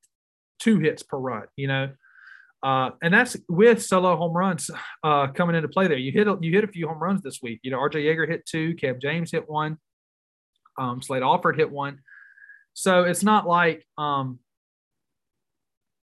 two 0.58 0.78
hits 0.78 1.02
per 1.02 1.18
run, 1.18 1.44
you 1.56 1.68
know? 1.68 1.90
Uh, 2.62 2.90
and 3.02 3.12
that's 3.12 3.36
with 3.48 3.82
solo 3.82 4.16
home 4.16 4.36
runs 4.36 4.70
uh, 5.02 5.28
coming 5.28 5.56
into 5.56 5.68
play 5.68 5.86
there. 5.86 5.96
You 5.96 6.12
hit 6.12 6.28
a, 6.28 6.36
you 6.40 6.52
hit 6.52 6.64
a 6.64 6.68
few 6.68 6.88
home 6.88 6.98
runs 6.98 7.22
this 7.22 7.40
week. 7.42 7.60
You 7.62 7.70
know, 7.70 7.78
RJ 7.78 8.04
Yeager 8.04 8.28
hit 8.28 8.44
two, 8.44 8.74
Cam 8.74 9.00
James 9.00 9.30
hit 9.30 9.48
one, 9.48 9.78
um, 10.78 11.00
Slate 11.00 11.22
Alford 11.22 11.56
hit 11.56 11.70
one. 11.70 12.00
So 12.74 13.04
it's 13.04 13.22
not 13.22 13.46
like 13.46 13.86
um, 13.96 14.40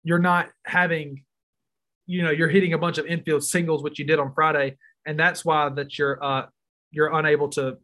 you're 0.02 0.18
not 0.18 0.48
having 0.64 1.24
you 2.06 2.22
know 2.22 2.30
you're 2.30 2.48
hitting 2.48 2.72
a 2.72 2.78
bunch 2.78 2.98
of 2.98 3.06
infield 3.06 3.44
singles, 3.44 3.82
which 3.82 3.98
you 3.98 4.04
did 4.04 4.18
on 4.18 4.32
Friday, 4.32 4.76
and 5.06 5.18
that's 5.18 5.44
why 5.44 5.68
that 5.70 5.98
you're 5.98 6.22
uh, 6.24 6.46
you're 6.90 7.12
unable 7.18 7.48
to 7.50 7.78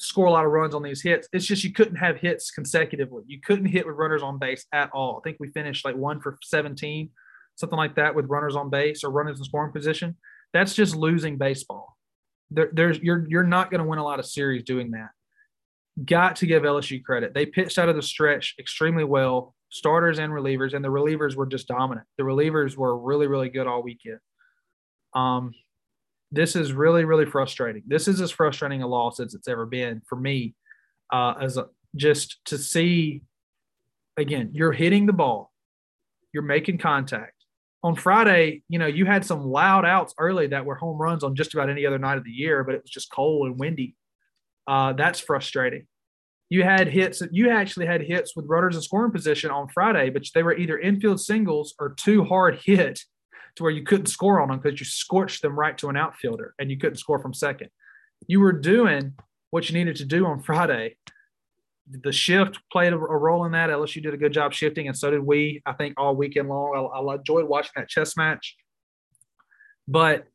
score 0.00 0.26
a 0.26 0.30
lot 0.30 0.44
of 0.44 0.52
runs 0.52 0.74
on 0.74 0.82
these 0.82 1.02
hits. 1.02 1.28
It's 1.32 1.46
just 1.46 1.64
you 1.64 1.72
couldn't 1.72 1.96
have 1.96 2.16
hits 2.16 2.50
consecutively. 2.50 3.24
You 3.26 3.40
couldn't 3.40 3.66
hit 3.66 3.86
with 3.86 3.96
runners 3.96 4.22
on 4.22 4.38
base 4.38 4.66
at 4.72 4.90
all. 4.92 5.18
I 5.18 5.20
think 5.22 5.38
we 5.40 5.48
finished 5.48 5.84
like 5.84 5.96
one 5.96 6.20
for 6.20 6.38
17, 6.42 7.10
something 7.56 7.76
like 7.76 7.96
that, 7.96 8.14
with 8.14 8.26
runners 8.26 8.56
on 8.56 8.70
base 8.70 9.04
or 9.04 9.10
runners 9.10 9.38
in 9.38 9.44
scoring 9.44 9.72
position. 9.72 10.16
That's 10.52 10.74
just 10.74 10.96
losing 10.96 11.38
baseball. 11.38 11.96
There, 12.50 12.70
there's 12.72 12.98
you're 13.00 13.26
you're 13.28 13.44
not 13.44 13.70
going 13.70 13.82
to 13.82 13.88
win 13.88 13.98
a 13.98 14.04
lot 14.04 14.18
of 14.18 14.26
series 14.26 14.62
doing 14.62 14.92
that. 14.92 15.10
Got 16.04 16.36
to 16.36 16.46
give 16.46 16.62
LSU 16.62 17.02
credit. 17.02 17.34
They 17.34 17.44
pitched 17.44 17.78
out 17.78 17.88
of 17.88 17.96
the 17.96 18.02
stretch 18.02 18.54
extremely 18.58 19.04
well 19.04 19.54
starters 19.70 20.18
and 20.18 20.32
relievers, 20.32 20.74
and 20.74 20.84
the 20.84 20.88
relievers 20.88 21.34
were 21.36 21.46
just 21.46 21.68
dominant. 21.68 22.06
The 22.16 22.24
relievers 22.24 22.76
were 22.76 22.96
really, 22.96 23.26
really 23.26 23.48
good 23.48 23.66
all 23.66 23.82
weekend. 23.82 24.20
Um, 25.14 25.52
this 26.30 26.56
is 26.56 26.72
really, 26.72 27.04
really 27.04 27.26
frustrating. 27.26 27.82
This 27.86 28.08
is 28.08 28.20
as 28.20 28.30
frustrating 28.30 28.82
a 28.82 28.86
loss 28.86 29.20
as 29.20 29.34
it's 29.34 29.48
ever 29.48 29.66
been 29.66 30.02
for 30.06 30.16
me. 30.16 30.54
Uh, 31.12 31.34
as 31.40 31.56
a, 31.56 31.66
just 31.96 32.38
to 32.46 32.58
see, 32.58 33.22
again, 34.16 34.50
you're 34.52 34.72
hitting 34.72 35.06
the 35.06 35.12
ball, 35.12 35.52
you're 36.32 36.42
making 36.42 36.78
contact. 36.78 37.32
On 37.82 37.94
Friday, 37.94 38.62
you 38.68 38.78
know, 38.78 38.86
you 38.86 39.06
had 39.06 39.24
some 39.24 39.44
loud 39.44 39.84
outs 39.84 40.12
early 40.18 40.48
that 40.48 40.64
were 40.64 40.74
home 40.74 40.98
runs 40.98 41.22
on 41.22 41.34
just 41.34 41.54
about 41.54 41.70
any 41.70 41.86
other 41.86 41.98
night 41.98 42.18
of 42.18 42.24
the 42.24 42.30
year, 42.30 42.64
but 42.64 42.74
it 42.74 42.82
was 42.82 42.90
just 42.90 43.10
cold 43.10 43.46
and 43.46 43.58
windy. 43.58 43.94
Uh, 44.66 44.92
that's 44.92 45.20
frustrating 45.20 45.86
you 46.50 46.62
had 46.62 46.88
hits 46.88 47.22
you 47.30 47.50
actually 47.50 47.86
had 47.86 48.02
hits 48.02 48.34
with 48.34 48.46
runners 48.48 48.74
in 48.74 48.82
scoring 48.82 49.12
position 49.12 49.50
on 49.50 49.68
Friday, 49.68 50.10
but 50.10 50.24
they 50.34 50.42
were 50.42 50.56
either 50.56 50.78
infield 50.78 51.20
singles 51.20 51.74
or 51.78 51.94
too 51.94 52.24
hard 52.24 52.58
hit 52.64 53.00
to 53.58 53.64
where 53.64 53.72
you 53.72 53.82
couldn't 53.82 54.06
score 54.06 54.40
on 54.40 54.48
them 54.48 54.58
because 54.58 54.80
you 54.80 54.86
scorched 54.86 55.42
them 55.42 55.58
right 55.58 55.76
to 55.78 55.88
an 55.88 55.96
outfielder 55.96 56.54
and 56.58 56.70
you 56.70 56.78
couldn't 56.78 56.96
score 56.96 57.18
from 57.18 57.34
second. 57.34 57.68
You 58.26 58.40
were 58.40 58.52
doing 58.52 59.14
what 59.50 59.68
you 59.68 59.76
needed 59.76 59.96
to 59.96 60.04
do 60.04 60.26
on 60.26 60.40
Friday. 60.40 60.96
The 61.90 62.12
shift 62.12 62.58
played 62.70 62.92
a, 62.92 62.96
role 62.96 63.44
in 63.44 63.52
that. 63.52 63.70
LSU 63.70 64.02
did 64.02 64.14
a 64.14 64.18
good 64.18 64.32
job 64.32 64.52
shifting, 64.52 64.88
and 64.88 64.96
so 64.96 65.10
did 65.10 65.20
we. 65.20 65.62
I 65.64 65.72
think 65.72 65.94
all 65.96 66.14
weekend 66.14 66.48
long. 66.48 66.90
I, 66.94 66.98
I 66.98 67.14
enjoyed 67.14 67.48
watching 67.48 67.72
that 67.76 67.88
chess 67.88 68.16
match, 68.16 68.56
but 69.86 70.26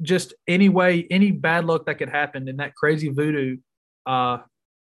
just 0.00 0.32
any 0.46 0.68
way, 0.68 1.06
any 1.10 1.32
bad 1.32 1.66
luck 1.66 1.86
that 1.86 1.98
could 1.98 2.08
happen 2.08 2.48
in 2.48 2.56
that 2.58 2.74
crazy 2.74 3.10
voodoo 3.10 3.58
uh, 4.06 4.38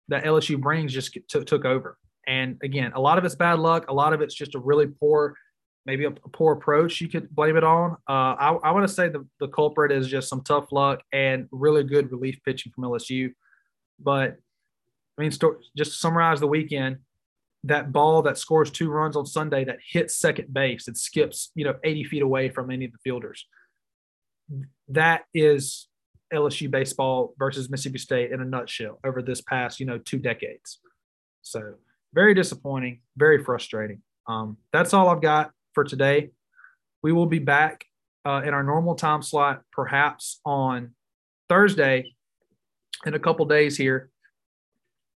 that 0.08 0.24
LSU 0.24 0.60
brings 0.60 0.92
just 0.92 1.14
t- 1.14 1.44
took 1.44 1.66
over. 1.66 1.98
And 2.26 2.58
again, 2.64 2.94
a 2.96 3.00
lot 3.00 3.18
of 3.18 3.26
it's 3.26 3.36
bad 3.36 3.60
luck. 3.60 3.90
A 3.90 3.94
lot 3.94 4.14
of 4.14 4.22
it's 4.22 4.34
just 4.34 4.56
a 4.56 4.60
really 4.60 4.88
poor, 4.88 5.36
maybe 5.86 6.06
a, 6.06 6.10
a 6.10 6.30
poor 6.30 6.54
approach 6.54 7.02
you 7.02 7.08
could 7.08 7.30
blame 7.30 7.58
it 7.58 7.64
on. 7.64 7.92
Uh, 8.08 8.36
I, 8.40 8.58
I 8.64 8.72
want 8.72 8.88
to 8.88 8.94
say 8.94 9.10
the, 9.10 9.26
the 9.40 9.48
culprit 9.48 9.92
is 9.92 10.08
just 10.08 10.30
some 10.30 10.42
tough 10.42 10.72
luck 10.72 11.02
and 11.12 11.48
really 11.52 11.84
good 11.84 12.12
relief 12.12 12.40
pitching 12.46 12.72
from 12.74 12.86
LSU. 12.86 13.32
But 14.00 14.38
I 15.18 15.22
mean, 15.22 15.32
st- 15.32 15.58
just 15.78 15.92
to 15.92 15.98
summarize 15.98 16.40
the 16.40 16.48
weekend, 16.48 16.98
that 17.66 17.92
ball 17.92 18.22
that 18.24 18.38
scores 18.38 18.72
two 18.72 18.90
runs 18.90 19.16
on 19.16 19.26
Sunday 19.26 19.64
that 19.66 19.80
hits 19.86 20.18
second 20.18 20.54
base, 20.54 20.88
it 20.88 20.98
skips, 20.98 21.52
you 21.56 21.64
know, 21.64 21.76
80 21.84 22.04
feet 22.06 22.22
away 22.22 22.50
from 22.50 22.72
any 22.72 22.86
of 22.86 22.92
the 22.92 22.98
fielders. 23.04 23.46
That 24.90 25.24
is 25.34 25.88
LSU 26.34 26.70
baseball 26.70 27.34
versus 27.38 27.70
Mississippi 27.70 28.00
State 28.00 28.32
in 28.32 28.42
a 28.42 28.46
nutshell 28.46 29.00
over 29.06 29.22
this 29.22 29.42
past, 29.42 29.80
you 29.80 29.86
know, 29.86 29.98
two 29.98 30.20
decades. 30.20 30.80
So 31.42 31.76
very 32.14 32.34
disappointing, 32.34 33.02
very 33.16 33.44
frustrating. 33.44 34.02
Um, 34.28 34.58
that's 34.72 34.94
all 34.94 35.10
I've 35.10 35.22
got 35.22 35.52
for 35.74 35.84
today. 35.84 36.32
We 37.02 37.12
will 37.12 37.26
be 37.26 37.40
back 37.40 37.86
uh, 38.26 38.42
in 38.46 38.54
our 38.54 38.64
normal 38.64 38.96
time 38.96 39.22
slot, 39.22 39.62
perhaps 39.72 40.40
on 40.46 40.92
Thursday 41.50 42.14
in 43.06 43.14
a 43.14 43.20
couple 43.20 43.46
days 43.46 43.78
here. 43.78 44.10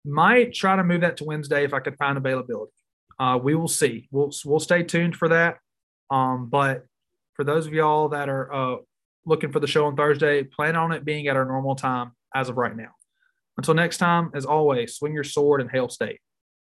Might 0.04 0.54
try 0.54 0.76
to 0.76 0.84
move 0.84 1.00
that 1.00 1.16
to 1.18 1.24
Wednesday 1.24 1.64
if 1.64 1.74
I 1.74 1.80
could 1.80 1.96
find 1.96 2.16
availability. 2.18 2.72
Uh, 3.18 3.38
we 3.42 3.54
will 3.54 3.68
see. 3.68 4.08
We'll 4.10 4.30
we'll 4.44 4.60
stay 4.60 4.82
tuned 4.82 5.16
for 5.16 5.28
that. 5.28 5.58
Um, 6.10 6.48
but 6.48 6.84
for 7.34 7.44
those 7.44 7.66
of 7.66 7.72
y'all 7.72 8.08
that 8.10 8.28
are 8.28 8.52
uh, 8.52 8.76
looking 9.26 9.50
for 9.52 9.60
the 9.60 9.66
show 9.66 9.86
on 9.86 9.96
Thursday. 9.96 10.44
Plan 10.44 10.76
on 10.76 10.92
it 10.92 11.04
being 11.04 11.26
at 11.26 11.36
our 11.36 11.44
normal 11.44 11.74
time 11.74 12.12
as 12.34 12.48
of 12.48 12.56
right 12.56 12.74
now. 12.74 12.90
Until 13.58 13.74
next 13.74 13.98
time, 13.98 14.30
as 14.34 14.46
always, 14.46 14.94
swing 14.94 15.12
your 15.12 15.24
sword 15.24 15.60
and 15.60 15.70
hail 15.70 15.88
state. 15.88 16.20